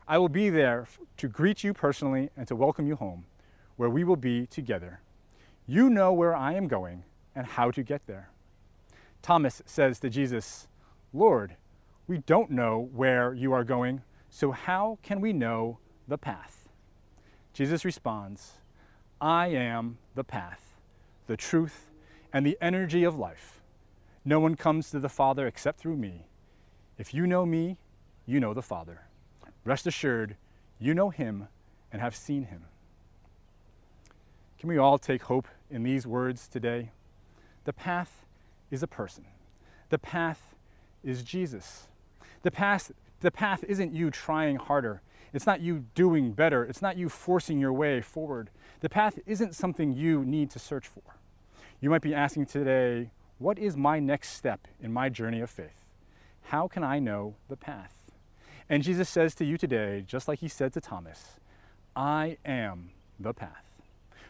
I 0.08 0.20
will 0.20 0.30
be 0.30 0.52
there 0.52 0.88
to 1.18 1.28
greet 1.28 1.64
you 1.64 1.74
personally 1.74 2.30
and 2.38 2.48
to 2.48 2.56
welcome 2.56 2.86
you 2.86 2.96
home, 2.96 3.26
where 3.76 3.90
we 3.90 4.04
will 4.04 4.16
be 4.16 4.46
together. 4.46 5.02
You 5.66 5.90
know 5.90 6.14
where 6.14 6.36
I 6.36 6.54
am 6.54 6.68
going 6.68 7.04
and 7.36 7.48
how 7.48 7.72
to 7.72 7.82
get 7.82 8.06
there. 8.06 8.30
Thomas 9.24 9.64
says 9.66 10.00
to 10.00 10.10
Jesus, 10.12 10.68
Lord, 11.12 11.56
we 12.08 12.20
don't 12.20 12.52
know 12.52 12.90
where 12.94 13.34
you 13.34 13.52
are 13.52 13.64
going, 13.64 14.04
so 14.30 14.52
how 14.52 15.00
can 15.02 15.22
we 15.22 15.34
know 15.34 15.80
the 16.08 16.20
path? 16.20 16.70
Jesus 17.52 17.84
responds, 17.84 18.54
I 19.20 19.48
am 19.48 19.98
the 20.14 20.24
path, 20.24 20.76
the 21.26 21.38
truth, 21.38 21.90
and 22.32 22.46
the 22.46 22.60
energy 22.62 23.04
of 23.04 23.18
life. 23.18 23.62
No 24.24 24.40
one 24.40 24.56
comes 24.56 24.92
to 24.92 25.00
the 25.00 25.10
Father 25.10 25.48
except 25.48 25.80
through 25.80 25.98
me. 25.98 26.28
If 27.00 27.12
you 27.12 27.26
know 27.26 27.44
me, 27.44 27.78
you 28.28 28.40
know 28.40 28.54
the 28.54 28.62
Father. 28.62 29.02
Rest 29.66 29.88
assured, 29.88 30.36
you 30.80 30.94
know 30.94 31.10
him 31.10 31.48
and 31.92 32.02
have 32.02 32.16
seen 32.16 32.46
him. 32.46 32.66
Can 34.60 34.70
we 34.70 34.78
all 34.78 34.98
take 34.98 35.24
hope 35.24 35.48
in 35.70 35.84
these 35.84 36.08
words 36.08 36.48
today? 36.48 36.92
The 37.66 37.74
path 37.74 38.26
is 38.70 38.84
a 38.84 38.88
person. 38.88 39.26
The 39.90 39.98
path 39.98 40.56
is 41.04 41.24
Jesus. 41.24 41.88
The 42.44 42.52
path, 42.52 42.92
the 43.22 43.32
path 43.32 43.64
isn't 43.64 43.94
you 43.94 44.12
trying 44.12 44.58
harder. 44.58 45.02
It's 45.34 45.46
not 45.46 45.62
you 45.62 45.86
doing 45.96 46.32
better. 46.32 46.64
It's 46.64 46.82
not 46.82 46.96
you 46.96 47.10
forcing 47.10 47.60
your 47.60 47.74
way 47.74 48.02
forward. 48.02 48.50
The 48.82 48.90
path 48.90 49.20
isn't 49.26 49.56
something 49.56 49.94
you 49.94 50.24
need 50.24 50.52
to 50.52 50.60
search 50.60 50.88
for. 50.88 51.02
You 51.82 51.90
might 51.90 52.02
be 52.02 52.14
asking 52.14 52.46
today, 52.46 53.10
what 53.40 53.58
is 53.60 53.76
my 53.76 54.00
next 54.00 54.30
step 54.30 54.68
in 54.82 54.94
my 54.94 55.10
journey 55.10 55.42
of 55.42 55.50
faith? 55.50 55.86
How 56.44 56.68
can 56.68 56.84
I 56.84 57.00
know 57.00 57.36
the 57.50 57.58
path? 57.58 57.95
And 58.70 58.84
Jesus 58.84 59.10
says 59.10 59.36
to 59.36 59.46
you 59.46 59.58
today, 59.58 60.04
just 60.08 60.28
like 60.28 60.40
he 60.40 60.48
said 60.48 60.74
to 60.74 60.82
Thomas, 60.82 61.40
I 61.96 62.38
am 62.46 62.90
the 63.20 63.34
path. 63.34 63.66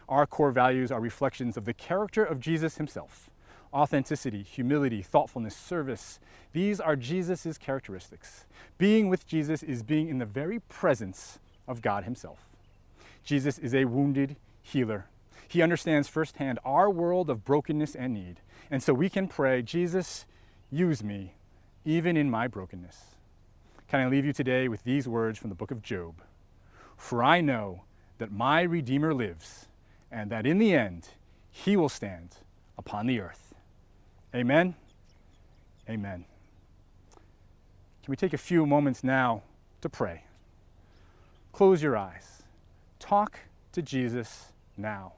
Our 0.07 0.27
core 0.27 0.51
values 0.51 0.91
are 0.91 0.99
reflections 0.99 1.57
of 1.57 1.65
the 1.65 1.73
character 1.73 2.23
of 2.23 2.39
Jesus 2.39 2.77
himself 2.77 3.29
authenticity, 3.73 4.41
humility, 4.41 5.01
thoughtfulness, 5.01 5.53
service. 5.53 6.19
These 6.53 6.79
are 6.79 6.95
Jesus' 6.95 7.57
characteristics. 7.57 8.45
Being 8.77 9.09
with 9.09 9.27
Jesus 9.27 9.61
is 9.61 9.83
being 9.83 10.07
in 10.07 10.17
the 10.17 10.25
very 10.25 10.59
presence 10.59 11.39
of 11.67 11.81
God 11.81 12.05
himself. 12.05 12.39
Jesus 13.25 13.57
is 13.57 13.75
a 13.75 13.83
wounded 13.83 14.37
healer. 14.61 15.07
He 15.49 15.61
understands 15.61 16.07
firsthand 16.07 16.57
our 16.63 16.89
world 16.89 17.29
of 17.29 17.43
brokenness 17.43 17.95
and 17.95 18.13
need. 18.13 18.39
And 18.71 18.81
so 18.81 18.93
we 18.93 19.09
can 19.09 19.27
pray, 19.27 19.61
Jesus, 19.61 20.25
use 20.71 21.03
me, 21.03 21.33
even 21.83 22.15
in 22.15 22.29
my 22.29 22.47
brokenness. 22.47 23.14
Can 23.87 23.99
I 23.99 24.07
leave 24.07 24.25
you 24.25 24.33
today 24.33 24.67
with 24.67 24.83
these 24.83 25.07
words 25.07 25.37
from 25.37 25.49
the 25.49 25.55
book 25.55 25.69
of 25.69 25.83
Job? 25.83 26.15
For 26.97 27.23
I 27.23 27.39
know 27.39 27.83
that 28.17 28.31
my 28.31 28.61
Redeemer 28.61 29.13
lives, 29.13 29.67
and 30.11 30.31
that 30.31 30.47
in 30.47 30.57
the 30.57 30.73
end 30.73 31.09
he 31.51 31.77
will 31.77 31.89
stand 31.89 32.37
upon 32.77 33.05
the 33.05 33.19
earth. 33.19 33.53
Amen. 34.33 34.75
Amen. 35.87 36.25
Can 38.03 38.11
we 38.11 38.15
take 38.15 38.33
a 38.33 38.39
few 38.39 38.65
moments 38.65 39.03
now 39.03 39.43
to 39.81 39.89
pray? 39.89 40.23
Close 41.53 41.83
your 41.83 41.95
eyes. 41.95 42.43
Talk 42.97 43.39
to 43.73 43.83
Jesus 43.83 44.51
now. 44.77 45.13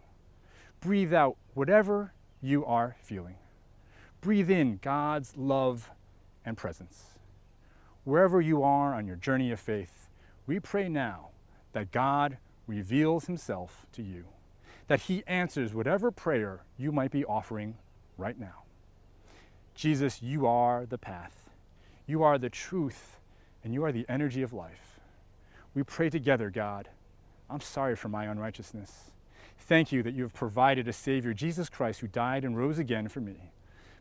Breathe 0.82 1.14
out 1.14 1.38
whatever 1.54 2.12
you 2.42 2.66
are 2.66 2.98
feeling. 3.02 3.36
Breathe 4.20 4.52
in 4.52 4.80
God's 4.82 5.38
love 5.38 5.90
and 6.46 6.58
presence 6.58 7.17
wherever 8.08 8.40
you 8.40 8.64
are 8.64 8.96
on 8.96 9.06
your 9.06 9.18
journey 9.18 9.52
of 9.52 9.60
faith, 9.60 10.08
we 10.46 10.62
pray 10.62 10.88
now 10.88 11.28
that 11.74 11.92
God 11.92 12.38
reveals 12.66 13.26
himself 13.26 13.86
to 13.92 14.02
you, 14.02 14.24
that 14.88 15.02
he 15.02 15.26
answers 15.28 15.74
whatever 15.74 16.10
prayer 16.10 16.64
you 16.78 16.90
might 16.94 17.12
be 17.12 17.26
offering 17.26 17.76
right 18.18 18.40
now. 18.40 18.64
Jesus, 19.76 20.22
you 20.22 20.48
are 20.48 20.86
the 20.86 20.98
path, 20.98 21.50
you 22.06 22.24
are 22.24 22.38
the 22.38 22.50
truth, 22.50 23.18
and 23.62 23.74
you 23.74 23.84
are 23.84 23.92
the 23.92 24.06
energy 24.08 24.42
of 24.42 24.54
life. 24.54 25.02
We 25.76 25.84
pray 25.84 26.10
together, 26.10 26.50
God. 26.50 26.88
I'm 27.50 27.60
sorry 27.60 27.98
for 27.98 28.08
my 28.08 28.24
unrighteousness. 28.24 29.12
Thank 29.60 29.92
you 29.92 30.02
that 30.04 30.14
you 30.14 30.24
have 30.24 30.34
provided 30.34 30.88
a 30.88 30.94
Savior, 30.94 31.34
Jesus 31.34 31.68
Christ, 31.68 32.00
who 32.00 32.08
died 32.08 32.46
and 32.46 32.58
rose 32.58 32.80
again 32.80 33.10
for 33.10 33.20
me. 33.20 33.52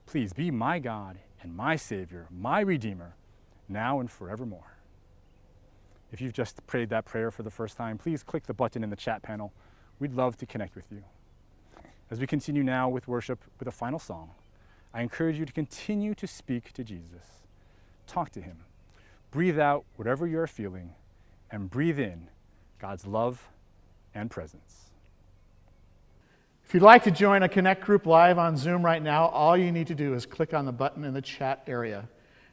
Please 0.07 0.33
be 0.33 0.53
my 0.53 0.79
God 0.79 1.19
and 1.43 1.57
my 1.57 1.75
Savior, 1.75 2.29
my 2.31 2.61
Redeemer 2.61 3.17
now 3.69 4.01
and 4.01 4.11
forevermore. 4.11 4.77
If 6.13 6.21
you've 6.21 6.33
just 6.33 6.67
prayed 6.67 6.91
that 6.91 7.05
prayer 7.05 7.31
for 7.31 7.43
the 7.43 7.51
first 7.51 7.77
time, 7.77 7.99
please 7.99 8.23
click 8.23 8.47
the 8.47 8.55
button 8.55 8.85
in 8.85 8.91
the 8.91 8.97
chat 8.97 9.23
panel. 9.23 9.53
We'd 9.99 10.15
love 10.15 10.37
to 10.39 10.47
connect 10.47 10.77
with 10.77 10.87
you. 10.91 11.03
As 12.11 12.21
we 12.21 12.27
continue 12.27 12.63
now 12.63 12.89
with 12.89 13.09
worship 13.09 13.43
with 13.59 13.67
a 13.67 13.73
final 13.73 13.99
song, 13.99 14.31
I 14.95 15.03
encourage 15.03 15.39
you 15.39 15.45
to 15.45 15.53
continue 15.53 16.15
to 16.15 16.27
speak 16.27 16.73
to 16.75 16.85
Jesus. 16.85 17.43
Talk 18.07 18.31
to 18.31 18.41
him. 18.41 18.59
Breathe 19.31 19.59
out 19.59 19.85
whatever 19.97 20.27
you're 20.27 20.47
feeling 20.47 20.95
and 21.51 21.69
breathe 21.69 21.99
in 21.99 22.29
God's 22.79 23.07
love 23.07 23.49
and 24.15 24.31
presence. 24.31 24.91
If 26.65 26.75
you'd 26.75 26.83
like 26.83 27.05
to 27.05 27.11
join 27.11 27.43
a 27.43 27.49
Connect 27.49 27.85
group 27.85 28.07
live 28.07 28.39
on 28.39 28.57
Zoom 28.57 28.85
right 28.85 29.03
now, 29.03 29.27
all 29.27 29.57
you 29.57 29.71
need 29.71 29.87
to 29.89 29.95
do 29.95 30.15
is 30.15 30.27
click 30.27 30.55
on 30.55 30.65
the 30.65 30.73
button 30.73 31.05
in 31.05 31.15
the 31.15 31.23
chat 31.23 31.63
area. 31.67 32.09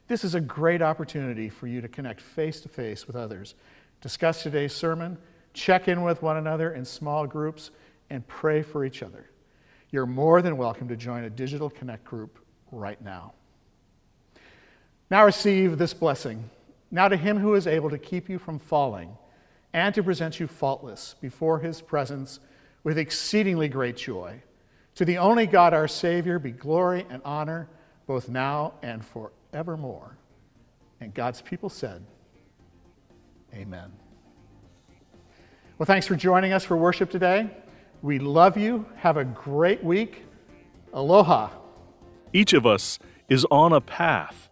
This 0.07 0.25
is 0.25 0.35
a 0.35 0.41
great 0.41 0.81
opportunity 0.81 1.47
for 1.47 1.67
you 1.67 1.79
to 1.79 1.87
connect 1.87 2.19
face 2.19 2.59
to 2.61 2.69
face 2.69 3.07
with 3.07 3.15
others, 3.15 3.55
discuss 4.01 4.43
today's 4.43 4.73
sermon, 4.73 5.17
check 5.53 5.87
in 5.87 6.01
with 6.01 6.21
one 6.21 6.35
another 6.35 6.73
in 6.73 6.83
small 6.83 7.25
groups, 7.25 7.71
and 8.09 8.27
pray 8.27 8.61
for 8.61 8.83
each 8.83 9.01
other. 9.01 9.29
You're 9.91 10.05
more 10.05 10.41
than 10.41 10.57
welcome 10.57 10.89
to 10.89 10.97
join 10.97 11.23
a 11.23 11.29
digital 11.29 11.69
connect 11.69 12.03
group 12.03 12.39
right 12.71 13.01
now. 13.01 13.33
Now 15.09 15.23
receive 15.23 15.77
this 15.77 15.93
blessing. 15.93 16.49
Now 16.91 17.07
to 17.07 17.15
him 17.15 17.37
who 17.37 17.53
is 17.53 17.65
able 17.65 17.89
to 17.89 17.97
keep 17.97 18.29
you 18.29 18.39
from 18.39 18.59
falling 18.59 19.15
and 19.71 19.95
to 19.95 20.03
present 20.03 20.39
you 20.39 20.47
faultless 20.47 21.15
before 21.21 21.59
his 21.59 21.81
presence 21.81 22.39
with 22.83 22.97
exceedingly 22.97 23.69
great 23.69 23.95
joy. 23.95 24.41
To 24.95 25.05
the 25.05 25.17
only 25.17 25.47
God 25.47 25.73
our 25.73 25.87
Savior 25.87 26.39
be 26.39 26.51
glory 26.51 27.05
and 27.09 27.21
honor 27.23 27.69
both 28.05 28.27
now 28.27 28.73
and 28.83 29.03
forever 29.03 29.31
evermore. 29.53 30.17
And 30.99 31.13
God's 31.13 31.41
people 31.41 31.69
said, 31.69 32.03
Amen. 33.53 33.91
Well, 35.77 35.85
thanks 35.85 36.07
for 36.07 36.15
joining 36.15 36.53
us 36.53 36.63
for 36.63 36.77
worship 36.77 37.09
today. 37.09 37.49
We 38.01 38.19
love 38.19 38.57
you. 38.57 38.85
Have 38.97 39.17
a 39.17 39.25
great 39.25 39.83
week. 39.83 40.23
Aloha. 40.93 41.49
Each 42.31 42.53
of 42.53 42.65
us 42.65 42.99
is 43.29 43.45
on 43.49 43.73
a 43.73 43.81
path, 43.81 44.49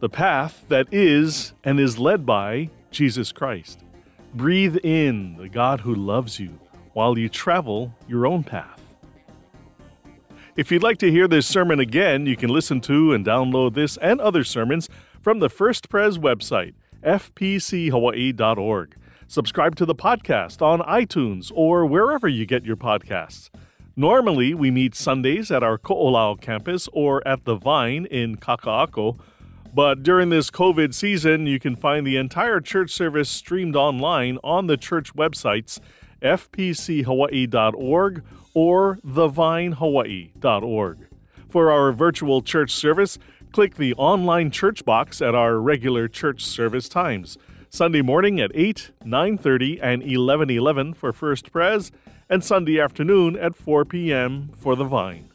the 0.00 0.08
path 0.08 0.64
that 0.68 0.86
is 0.92 1.52
and 1.64 1.78
is 1.78 1.98
led 1.98 2.26
by 2.26 2.70
Jesus 2.90 3.32
Christ. 3.32 3.80
Breathe 4.34 4.76
in 4.82 5.36
the 5.36 5.48
God 5.48 5.80
who 5.80 5.94
loves 5.94 6.40
you 6.40 6.58
while 6.92 7.18
you 7.18 7.28
travel 7.28 7.94
your 8.06 8.26
own 8.26 8.44
path. 8.44 8.81
If 10.54 10.70
you'd 10.70 10.82
like 10.82 10.98
to 10.98 11.10
hear 11.10 11.26
this 11.26 11.46
sermon 11.46 11.80
again, 11.80 12.26
you 12.26 12.36
can 12.36 12.50
listen 12.50 12.82
to 12.82 13.14
and 13.14 13.24
download 13.24 13.72
this 13.72 13.96
and 13.96 14.20
other 14.20 14.44
sermons 14.44 14.86
from 15.22 15.38
the 15.38 15.48
First 15.48 15.88
Pres 15.88 16.18
website, 16.18 16.74
fpchawaii.org. 17.02 18.96
Subscribe 19.26 19.76
to 19.76 19.86
the 19.86 19.94
podcast 19.94 20.60
on 20.60 20.80
iTunes 20.80 21.50
or 21.54 21.86
wherever 21.86 22.28
you 22.28 22.44
get 22.44 22.66
your 22.66 22.76
podcasts. 22.76 23.48
Normally, 23.96 24.52
we 24.52 24.70
meet 24.70 24.94
Sundays 24.94 25.50
at 25.50 25.62
our 25.62 25.78
Ko'olau 25.78 26.38
campus 26.38 26.86
or 26.92 27.26
at 27.26 27.46
The 27.46 27.54
Vine 27.54 28.04
in 28.04 28.36
Kaka'ako. 28.36 29.18
But 29.74 30.02
during 30.02 30.28
this 30.28 30.50
COVID 30.50 30.92
season, 30.92 31.46
you 31.46 31.58
can 31.58 31.76
find 31.76 32.06
the 32.06 32.18
entire 32.18 32.60
church 32.60 32.90
service 32.90 33.30
streamed 33.30 33.74
online 33.74 34.36
on 34.44 34.66
the 34.66 34.76
church 34.76 35.14
websites 35.14 35.80
fpchawaii.org 36.22 38.22
or 38.54 38.98
thevinehawaii.org. 39.06 40.98
For 41.48 41.70
our 41.70 41.92
virtual 41.92 42.42
church 42.42 42.70
service, 42.70 43.18
click 43.52 43.76
the 43.76 43.94
online 43.94 44.50
church 44.50 44.84
box 44.84 45.20
at 45.20 45.34
our 45.34 45.58
regular 45.58 46.08
church 46.08 46.44
service 46.44 46.88
times. 46.88 47.36
Sunday 47.68 48.02
morning 48.02 48.40
at 48.40 48.50
8, 48.54 48.92
9:30 49.04 49.78
and 49.82 50.02
11:11 50.02 50.94
for 50.94 51.12
First 51.12 51.52
Pres 51.52 51.90
and 52.28 52.42
Sunday 52.44 52.80
afternoon 52.80 53.36
at 53.36 53.54
4 53.54 53.84
p.m. 53.84 54.50
for 54.56 54.76
the 54.76 54.84
Vine. 54.84 55.28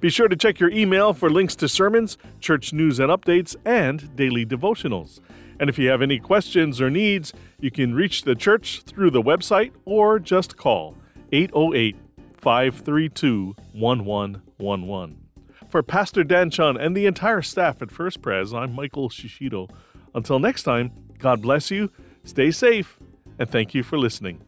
Be 0.00 0.10
sure 0.10 0.28
to 0.28 0.36
check 0.36 0.60
your 0.60 0.70
email 0.70 1.12
for 1.12 1.30
links 1.30 1.56
to 1.56 1.68
sermons, 1.68 2.18
church 2.40 2.72
news 2.72 3.00
and 3.00 3.10
updates, 3.10 3.56
and 3.64 4.14
daily 4.14 4.46
devotionals. 4.46 5.20
And 5.58 5.68
if 5.68 5.78
you 5.78 5.88
have 5.88 6.02
any 6.02 6.20
questions 6.20 6.80
or 6.80 6.90
needs, 6.90 7.32
you 7.60 7.70
can 7.70 7.94
reach 7.94 8.22
the 8.22 8.36
church 8.36 8.82
through 8.82 9.10
the 9.10 9.22
website 9.22 9.72
or 9.84 10.20
just 10.20 10.56
call 10.56 10.96
808 11.32 11.96
532 12.38 13.56
1111. 13.72 15.24
For 15.68 15.82
Pastor 15.82 16.22
Dan 16.24 16.50
Chun 16.50 16.76
and 16.76 16.96
the 16.96 17.06
entire 17.06 17.42
staff 17.42 17.82
at 17.82 17.90
First 17.90 18.22
Pres, 18.22 18.54
I'm 18.54 18.74
Michael 18.74 19.10
Shishido. 19.10 19.68
Until 20.14 20.38
next 20.38 20.62
time, 20.62 20.92
God 21.18 21.42
bless 21.42 21.70
you, 21.70 21.90
stay 22.24 22.50
safe, 22.50 22.98
and 23.38 23.50
thank 23.50 23.74
you 23.74 23.82
for 23.82 23.98
listening. 23.98 24.40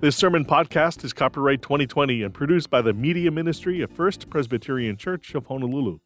This 0.00 0.16
sermon 0.16 0.44
podcast 0.46 1.04
is 1.04 1.12
copyright 1.12 1.60
2020 1.60 2.22
and 2.22 2.32
produced 2.32 2.70
by 2.70 2.80
the 2.80 2.94
Media 2.94 3.30
Ministry 3.30 3.82
of 3.82 3.90
First 3.90 4.30
Presbyterian 4.30 4.96
Church 4.96 5.34
of 5.34 5.46
Honolulu. 5.46 5.98